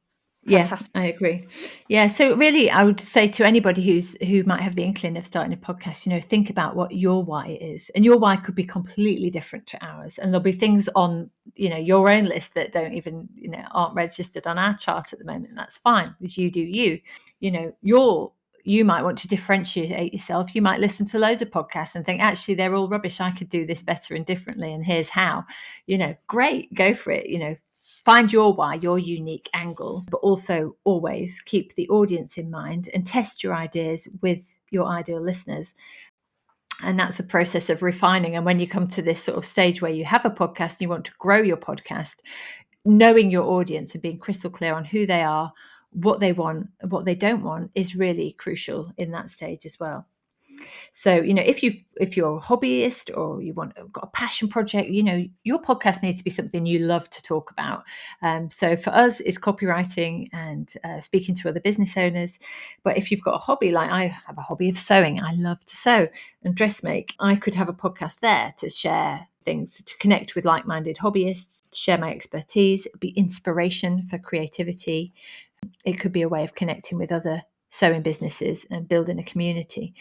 Yeah, 0.45 0.61
I 0.95 1.07
agree. 1.07 1.47
Yeah, 1.89 2.07
so 2.07 2.35
really, 2.35 2.71
I 2.71 2.85
would 2.85 3.01
say 3.01 3.27
to 3.27 3.45
anybody 3.45 3.83
who's 3.83 4.17
who 4.27 4.45
might 4.45 4.63
have 4.63 4.77
the 4.77 4.85
inkling 4.85 5.19
of 5.19 5.27
starting 5.27 5.53
a 5.53 5.57
podcast, 5.57 6.07
you 6.07 6.13
know, 6.13 6.21
think 6.21 6.49
about 6.49 6.75
what 6.75 6.93
your 6.93 7.23
why 7.23 7.59
is, 7.61 7.91
and 7.95 8.03
your 8.05 8.17
why 8.19 8.37
could 8.37 8.55
be 8.55 8.65
completely 8.65 9.29
different 9.31 9.67
to 9.67 9.85
ours, 9.85 10.17
and 10.17 10.33
there'll 10.33 10.43
be 10.43 10.53
things 10.53 10.89
on 10.95 11.29
you 11.55 11.69
know 11.69 11.77
your 11.77 12.09
own 12.09 12.25
list 12.25 12.55
that 12.55 12.73
don't 12.73 12.95
even 12.95 13.29
you 13.35 13.51
know 13.51 13.63
aren't 13.73 13.95
registered 13.95 14.47
on 14.47 14.59
our 14.59 14.75
chart 14.77 15.13
at 15.13 15.19
the 15.19 15.25
moment. 15.25 15.51
And 15.51 15.59
that's 15.59 15.77
fine 15.77 16.15
because 16.19 16.39
you 16.39 16.51
do 16.51 16.61
you. 16.61 17.01
You 17.41 17.51
know, 17.51 17.73
your 17.83 18.33
you 18.65 18.85
might 18.85 19.03
want 19.03 19.17
to 19.19 19.29
differentiate 19.29 20.13
yourself. 20.13 20.55
You 20.55 20.61
might 20.61 20.81
listen 20.81 21.07
to 21.07 21.19
loads 21.19 21.41
of 21.41 21.51
podcasts 21.51 21.95
and 21.95 22.05
think, 22.05 22.21
actually, 22.21 22.55
they're 22.55 22.75
all 22.75 22.89
rubbish. 22.89 23.19
I 23.19 23.31
could 23.31 23.49
do 23.49 23.65
this 23.65 23.83
better 23.83 24.15
and 24.15 24.27
differently, 24.27 24.73
and 24.73 24.85
here's 24.85 25.09
how. 25.09 25.45
You 25.87 25.99
know, 25.99 26.15
great, 26.27 26.75
go 26.75 26.93
for 26.93 27.11
it. 27.13 27.29
You 27.29 27.39
know, 27.39 27.57
find 28.05 28.33
your 28.33 28.53
why, 28.53 28.75
your 28.75 28.99
unique 28.99 29.49
angle, 29.55 30.05
but 30.11 30.19
also 30.19 30.77
always 30.85 31.41
keep 31.41 31.75
the 31.75 31.89
audience 31.89 32.37
in 32.37 32.51
mind 32.51 32.91
and 32.93 33.07
test 33.07 33.43
your 33.43 33.55
ideas 33.55 34.07
with 34.21 34.43
your 34.71 34.87
ideal 34.87 35.21
listeners. 35.21 35.75
And 36.83 36.99
that's 36.99 37.19
a 37.19 37.25
process 37.25 37.71
of 37.71 37.83
refining. 37.83 38.37
And 38.37 38.45
when 38.45 38.61
you 38.61 38.69
come 38.69 38.87
to 38.89 39.03
this 39.03 39.23
sort 39.23 39.39
of 39.39 39.45
stage 39.45 39.83
where 39.83 39.91
you 39.91 40.05
have 40.05 40.25
a 40.25 40.31
podcast 40.31 40.75
and 40.75 40.83
you 40.83 40.89
want 40.89 41.07
to 41.07 41.13
grow 41.19 41.41
your 41.43 41.57
podcast, 41.57 42.17
knowing 42.85 43.31
your 43.31 43.45
audience 43.45 43.95
and 43.95 44.03
being 44.03 44.19
crystal 44.19 44.51
clear 44.51 44.75
on 44.75 44.85
who 44.85 45.07
they 45.07 45.23
are, 45.23 45.53
what 45.93 46.21
they 46.21 46.33
want, 46.33 46.69
and 46.81 46.91
what 46.91 47.05
they 47.05 47.15
don't 47.15 47.43
want 47.43 47.71
is 47.75 47.97
really 47.97 48.33
crucial 48.33 48.93
in 48.97 49.11
that 49.13 49.31
stage 49.31 49.67
as 49.67 49.81
well. 49.81 50.07
So, 50.93 51.15
you 51.15 51.35
know, 51.35 51.43
if 51.43 51.63
you've 51.63 51.77
if 52.01 52.17
you're 52.17 52.39
a 52.39 52.41
hobbyist 52.41 53.17
or 53.17 53.41
you 53.41 53.55
want 53.55 53.75
got 53.93 54.05
a 54.05 54.09
passion 54.09 54.49
project, 54.49 54.91
you 54.91 55.03
know, 55.03 55.25
your 55.45 55.61
podcast 55.63 56.03
needs 56.03 56.19
to 56.19 56.25
be 56.25 56.31
something 56.31 56.67
you 56.67 56.81
love 56.81 57.09
to 57.11 57.23
talk 57.23 57.51
about. 57.51 57.85
Um, 58.23 58.51
so 58.51 58.77
for 58.77 58.91
us, 58.91 59.21
it's 59.21 59.39
copywriting 59.39 60.29
and 60.33 60.73
uh, 60.85 61.01
speaking 61.01 61.35
to 61.37 61.49
other 61.49 61.61
business 61.61 61.97
owners. 61.97 62.39
But 62.83 62.97
if 62.97 63.11
you've 63.11 63.23
got 63.23 63.37
a 63.37 63.39
hobby, 63.39 63.71
like 63.71 63.91
I 63.91 64.07
have 64.27 64.39
a 64.39 64.43
hobby 64.43 64.69
of 64.69 64.79
sewing, 64.79 65.21
I 65.21 65.33
love 65.35 65.65
to 65.67 65.77
sew 65.77 66.09
and 66.43 66.57
dressmake. 66.57 67.13
I 67.21 67.37
could 67.37 67.55
have 67.55 67.69
a 67.69 67.73
podcast 67.73 68.21
there 68.21 68.55
to 68.59 68.69
share 68.69 69.29
things, 69.45 69.81
to 69.85 69.97
connect 69.99 70.35
with 70.35 70.45
like-minded 70.45 70.97
hobbyists, 70.97 71.69
share 71.73 71.99
my 71.99 72.11
expertise, 72.11 72.87
be 72.99 73.11
inspiration 73.11 74.03
for 74.03 74.19
creativity. 74.19 75.13
It 75.85 75.99
could 75.99 76.13
be 76.13 76.23
a 76.23 76.29
way 76.29 76.45
of 76.45 76.55
connecting 76.55 76.99
with 76.99 77.13
other 77.13 77.43
sewing 77.71 78.03
businesses 78.03 78.65
and 78.71 78.89
building 78.89 79.19
a 79.19 79.25
community. 79.25 79.95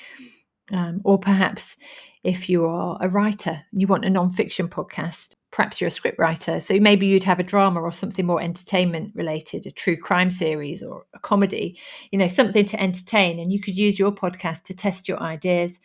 Um, 0.71 1.01
or 1.03 1.17
perhaps 1.17 1.77
if 2.23 2.49
you 2.49 2.65
are 2.65 2.97
a 2.99 3.07
writer, 3.07 3.63
you 3.71 3.87
want 3.87 4.05
a 4.05 4.09
non-fiction 4.09 4.67
podcast, 4.67 5.33
perhaps 5.51 5.79
you're 5.79 5.87
a 5.87 5.91
script 5.91 6.19
writer. 6.19 6.59
So 6.59 6.79
maybe 6.79 7.07
you'd 7.07 7.23
have 7.23 7.39
a 7.39 7.43
drama 7.43 7.81
or 7.81 7.91
something 7.91 8.25
more 8.25 8.41
entertainment 8.41 9.13
related, 9.15 9.65
a 9.65 9.71
true 9.71 9.97
crime 9.97 10.29
series 10.29 10.83
or 10.83 11.05
a 11.13 11.19
comedy, 11.19 11.79
you 12.11 12.19
know, 12.19 12.27
something 12.27 12.65
to 12.65 12.81
entertain. 12.81 13.39
And 13.39 13.51
you 13.51 13.61
could 13.61 13.77
use 13.77 13.97
your 13.97 14.11
podcast 14.11 14.65
to 14.65 14.73
test 14.73 15.07
your 15.07 15.21
ideas 15.21 15.79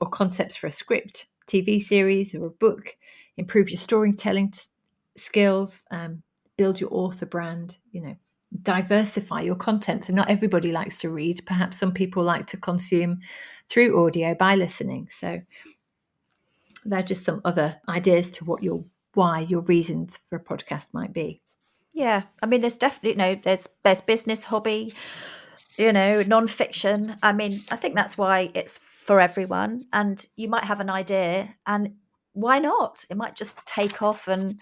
or 0.00 0.08
concepts 0.08 0.56
for 0.56 0.66
a 0.66 0.70
script, 0.70 1.26
TV 1.46 1.80
series, 1.80 2.34
or 2.34 2.46
a 2.46 2.50
book, 2.50 2.96
improve 3.36 3.70
your 3.70 3.78
storytelling 3.78 4.50
t- 4.50 4.60
skills, 5.16 5.82
um, 5.90 6.22
build 6.56 6.80
your 6.80 6.90
author 6.92 7.26
brand, 7.26 7.76
you 7.92 8.02
know, 8.02 8.16
diversify 8.60 9.40
your 9.40 9.54
content. 9.54 10.08
And 10.08 10.16
not 10.16 10.30
everybody 10.30 10.72
likes 10.72 10.98
to 10.98 11.10
read. 11.10 11.40
Perhaps 11.46 11.78
some 11.78 11.92
people 11.92 12.22
like 12.22 12.46
to 12.46 12.56
consume 12.56 13.20
through 13.68 14.04
audio 14.04 14.34
by 14.34 14.56
listening. 14.56 15.08
So 15.18 15.40
they're 16.84 17.02
just 17.02 17.24
some 17.24 17.40
other 17.44 17.80
ideas 17.88 18.30
to 18.32 18.44
what 18.44 18.62
your 18.62 18.84
why 19.14 19.40
your 19.40 19.60
reasons 19.62 20.18
for 20.26 20.36
a 20.36 20.42
podcast 20.42 20.88
might 20.92 21.12
be. 21.12 21.40
Yeah, 21.92 22.22
I 22.42 22.46
mean, 22.46 22.62
there's 22.62 22.78
definitely 22.78 23.10
you 23.10 23.16
know, 23.16 23.40
there's 23.42 23.68
there's 23.84 24.00
business, 24.00 24.44
hobby, 24.44 24.94
you 25.76 25.92
know, 25.92 26.22
non-fiction. 26.22 27.16
I 27.22 27.32
mean, 27.32 27.60
I 27.70 27.76
think 27.76 27.94
that's 27.94 28.16
why 28.16 28.50
it's 28.54 28.78
for 28.78 29.20
everyone. 29.20 29.84
And 29.92 30.24
you 30.36 30.48
might 30.48 30.64
have 30.64 30.80
an 30.80 30.90
idea, 30.90 31.54
and 31.66 31.94
why 32.32 32.58
not? 32.58 33.04
It 33.10 33.16
might 33.16 33.36
just 33.36 33.58
take 33.66 34.02
off 34.02 34.26
and 34.26 34.58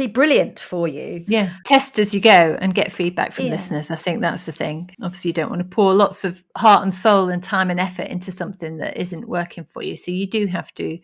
be 0.00 0.12
brilliant 0.12 0.60
for 0.60 0.88
you. 0.88 1.24
Yeah, 1.26 1.54
test 1.64 1.98
as 1.98 2.14
you 2.14 2.20
go 2.20 2.56
and 2.60 2.74
get 2.74 2.92
feedback 2.92 3.32
from 3.32 3.46
Yeah. 3.46 3.52
listeners. 3.52 3.90
I 3.90 3.96
think 3.96 4.20
that's 4.20 4.46
the 4.46 4.52
thing. 4.52 4.90
Obviously, 5.02 5.30
you 5.30 5.34
don't 5.34 5.50
want 5.50 5.60
to 5.62 5.68
pour 5.68 5.94
lots 5.94 6.24
of 6.24 6.42
heart 6.56 6.82
and 6.82 6.94
soul 6.94 7.28
and 7.28 7.42
time 7.42 7.70
and 7.70 7.80
effort 7.80 8.08
into 8.08 8.32
something 8.32 8.76
that 8.78 8.96
isn't 8.96 9.28
working 9.28 9.64
for 9.64 9.82
you. 9.82 9.96
So 9.96 10.10
you 10.10 10.26
do 10.26 10.46
have 10.46 10.72
to 10.74 10.98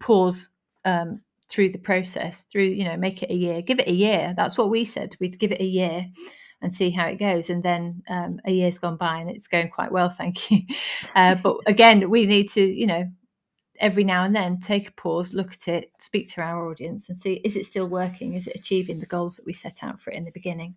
pause 0.00 0.48
um, 0.84 1.20
through 1.48 1.70
the 1.70 1.78
process, 1.78 2.44
through, 2.50 2.64
you 2.64 2.84
know, 2.84 2.96
make 2.96 3.22
it 3.22 3.30
a 3.30 3.34
year, 3.34 3.62
give 3.62 3.78
it 3.78 3.88
a 3.88 3.92
year. 3.94 4.34
That's 4.36 4.58
what 4.58 4.70
we 4.70 4.84
said. 4.84 5.16
We'd 5.20 5.38
give 5.38 5.52
it 5.52 5.60
a 5.60 5.64
year 5.64 6.06
and 6.62 6.74
see 6.74 6.90
how 6.90 7.06
it 7.06 7.16
goes. 7.18 7.50
And 7.50 7.62
then 7.62 8.02
um, 8.08 8.40
a 8.44 8.50
year's 8.52 8.78
gone 8.78 8.96
by 8.96 9.18
and 9.18 9.30
it's 9.30 9.46
going 9.46 9.68
quite 9.68 9.92
well, 9.92 10.08
thank 10.08 10.50
you. 10.50 10.60
Uh, 11.14 11.34
but 11.34 11.56
again, 11.66 12.10
we 12.10 12.26
need 12.26 12.50
to, 12.50 12.60
you 12.60 12.86
know, 12.86 13.04
every 13.80 14.04
now 14.04 14.24
and 14.24 14.34
then 14.34 14.58
take 14.58 14.88
a 14.88 14.92
pause, 14.92 15.34
look 15.34 15.52
at 15.52 15.68
it, 15.68 15.90
speak 15.98 16.30
to 16.32 16.40
our 16.40 16.68
audience 16.70 17.08
and 17.08 17.18
see 17.18 17.34
is 17.44 17.56
it 17.56 17.66
still 17.66 17.88
working? 17.88 18.34
Is 18.34 18.46
it 18.46 18.56
achieving 18.56 19.00
the 19.00 19.06
goals 19.06 19.36
that 19.36 19.46
we 19.46 19.52
set 19.52 19.82
out 19.82 20.00
for 20.00 20.10
it 20.10 20.16
in 20.16 20.24
the 20.24 20.30
beginning? 20.30 20.76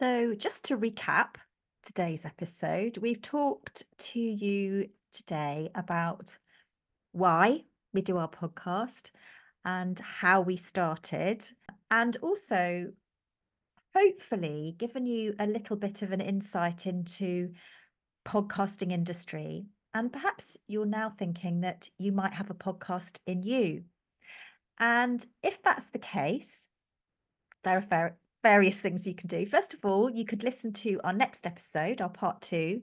So, 0.00 0.34
just 0.34 0.64
to 0.64 0.78
recap 0.78 1.36
today's 1.82 2.24
episode, 2.24 2.98
we've 2.98 3.20
talked 3.20 3.84
to 3.98 4.20
you 4.20 4.88
today 5.12 5.70
about 5.74 6.38
why 7.12 7.64
we 7.92 8.02
do 8.02 8.16
our 8.16 8.28
podcast 8.28 9.10
and 9.64 9.98
how 9.98 10.40
we 10.40 10.56
started, 10.56 11.48
and 11.90 12.16
also 12.22 12.86
hopefully 13.94 14.74
given 14.78 15.04
you 15.04 15.34
a 15.38 15.46
little 15.46 15.76
bit 15.76 16.02
of 16.02 16.12
an 16.12 16.20
insight 16.20 16.86
into 16.86 17.50
podcasting 18.26 18.92
industry 18.92 19.66
and 19.94 20.12
perhaps 20.12 20.56
you're 20.68 20.86
now 20.86 21.12
thinking 21.18 21.62
that 21.62 21.88
you 21.98 22.12
might 22.12 22.34
have 22.34 22.50
a 22.50 22.54
podcast 22.54 23.18
in 23.26 23.42
you. 23.42 23.84
And 24.78 25.24
if 25.42 25.62
that's 25.62 25.86
the 25.86 25.98
case 25.98 26.66
there 27.62 27.76
are 27.76 27.82
var- 27.82 28.16
various 28.42 28.80
things 28.80 29.06
you 29.06 29.14
can 29.14 29.28
do. 29.28 29.46
First 29.46 29.74
of 29.74 29.84
all 29.84 30.10
you 30.10 30.24
could 30.24 30.42
listen 30.42 30.72
to 30.74 31.00
our 31.04 31.12
next 31.12 31.46
episode 31.46 32.00
our 32.00 32.08
part 32.08 32.40
two 32.40 32.82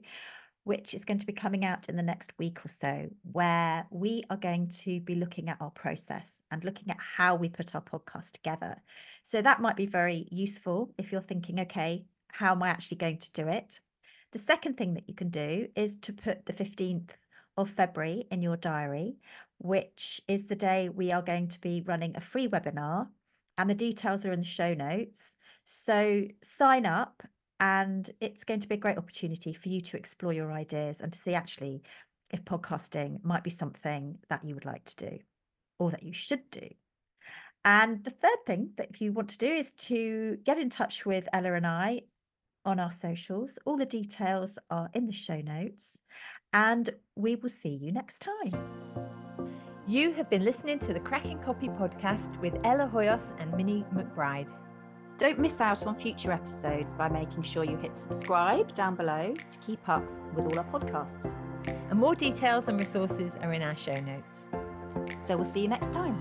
which 0.64 0.92
is 0.92 1.02
going 1.02 1.18
to 1.18 1.24
be 1.24 1.32
coming 1.32 1.64
out 1.64 1.88
in 1.88 1.96
the 1.96 2.02
next 2.02 2.30
week 2.38 2.58
or 2.62 2.68
so 2.68 3.08
where 3.32 3.86
we 3.90 4.22
are 4.28 4.36
going 4.36 4.68
to 4.68 5.00
be 5.00 5.14
looking 5.14 5.48
at 5.48 5.56
our 5.62 5.70
process 5.70 6.42
and 6.50 6.62
looking 6.62 6.90
at 6.90 6.98
how 7.00 7.34
we 7.34 7.48
put 7.48 7.74
our 7.74 7.80
podcast 7.80 8.32
together. 8.32 8.76
So 9.24 9.40
that 9.40 9.62
might 9.62 9.76
be 9.76 9.86
very 9.86 10.28
useful 10.30 10.92
if 10.98 11.10
you're 11.10 11.22
thinking, 11.22 11.60
okay, 11.60 12.04
how 12.30 12.52
am 12.52 12.62
I 12.62 12.68
actually 12.68 12.98
going 12.98 13.16
to 13.16 13.30
do 13.32 13.48
it? 13.48 13.80
The 14.32 14.38
second 14.38 14.76
thing 14.76 14.94
that 14.94 15.08
you 15.08 15.14
can 15.14 15.30
do 15.30 15.68
is 15.74 15.96
to 16.02 16.12
put 16.12 16.44
the 16.44 16.52
15th 16.52 17.10
of 17.56 17.70
February 17.70 18.26
in 18.30 18.42
your 18.42 18.56
diary, 18.56 19.16
which 19.58 20.20
is 20.28 20.46
the 20.46 20.54
day 20.54 20.90
we 20.90 21.12
are 21.12 21.22
going 21.22 21.48
to 21.48 21.60
be 21.60 21.82
running 21.86 22.14
a 22.14 22.20
free 22.20 22.46
webinar, 22.46 23.08
and 23.56 23.70
the 23.70 23.74
details 23.74 24.26
are 24.26 24.32
in 24.32 24.40
the 24.40 24.46
show 24.46 24.74
notes. 24.74 25.22
So 25.64 26.24
sign 26.42 26.84
up, 26.84 27.22
and 27.60 28.08
it's 28.20 28.44
going 28.44 28.60
to 28.60 28.68
be 28.68 28.76
a 28.76 28.78
great 28.78 28.98
opportunity 28.98 29.52
for 29.54 29.68
you 29.68 29.80
to 29.80 29.96
explore 29.96 30.32
your 30.32 30.52
ideas 30.52 30.98
and 31.00 31.12
to 31.12 31.18
see 31.18 31.34
actually 31.34 31.82
if 32.30 32.44
podcasting 32.44 33.24
might 33.24 33.42
be 33.42 33.50
something 33.50 34.18
that 34.28 34.44
you 34.44 34.54
would 34.54 34.64
like 34.64 34.84
to 34.84 35.10
do 35.10 35.18
or 35.78 35.90
that 35.90 36.02
you 36.02 36.12
should 36.12 36.48
do. 36.50 36.68
And 37.64 38.04
the 38.04 38.10
third 38.10 38.38
thing 38.46 38.70
that 38.76 38.90
if 38.90 39.00
you 39.00 39.12
want 39.12 39.30
to 39.30 39.38
do 39.38 39.46
is 39.46 39.72
to 39.72 40.38
get 40.44 40.58
in 40.58 40.70
touch 40.70 41.04
with 41.04 41.28
Ella 41.32 41.54
and 41.54 41.66
I 41.66 42.02
on 42.68 42.78
our 42.78 42.92
socials. 42.92 43.58
All 43.64 43.76
the 43.76 43.86
details 43.86 44.58
are 44.70 44.88
in 44.94 45.06
the 45.06 45.12
show 45.12 45.40
notes. 45.40 45.98
And 46.52 46.90
we 47.16 47.34
will 47.34 47.48
see 47.48 47.74
you 47.74 47.92
next 47.92 48.20
time. 48.20 48.52
You 49.86 50.12
have 50.12 50.28
been 50.28 50.44
listening 50.44 50.78
to 50.80 50.92
the 50.92 51.00
Cracking 51.00 51.38
Copy 51.40 51.68
podcast 51.68 52.38
with 52.40 52.54
Ella 52.64 52.90
Hoyos 52.92 53.22
and 53.38 53.52
Minnie 53.54 53.84
McBride. 53.94 54.52
Don't 55.16 55.38
miss 55.38 55.60
out 55.60 55.86
on 55.86 55.96
future 55.96 56.30
episodes 56.30 56.94
by 56.94 57.08
making 57.08 57.42
sure 57.42 57.64
you 57.64 57.76
hit 57.76 57.96
subscribe 57.96 58.74
down 58.74 58.94
below 58.94 59.34
to 59.34 59.58
keep 59.58 59.88
up 59.88 60.04
with 60.34 60.44
all 60.44 60.58
our 60.58 60.64
podcasts. 60.66 61.34
And 61.90 61.98
more 61.98 62.14
details 62.14 62.68
and 62.68 62.78
resources 62.78 63.32
are 63.42 63.52
in 63.52 63.62
our 63.62 63.76
show 63.76 63.98
notes. 64.00 64.48
So 65.24 65.36
we'll 65.36 65.44
see 65.44 65.60
you 65.60 65.68
next 65.68 65.92
time. 65.92 66.20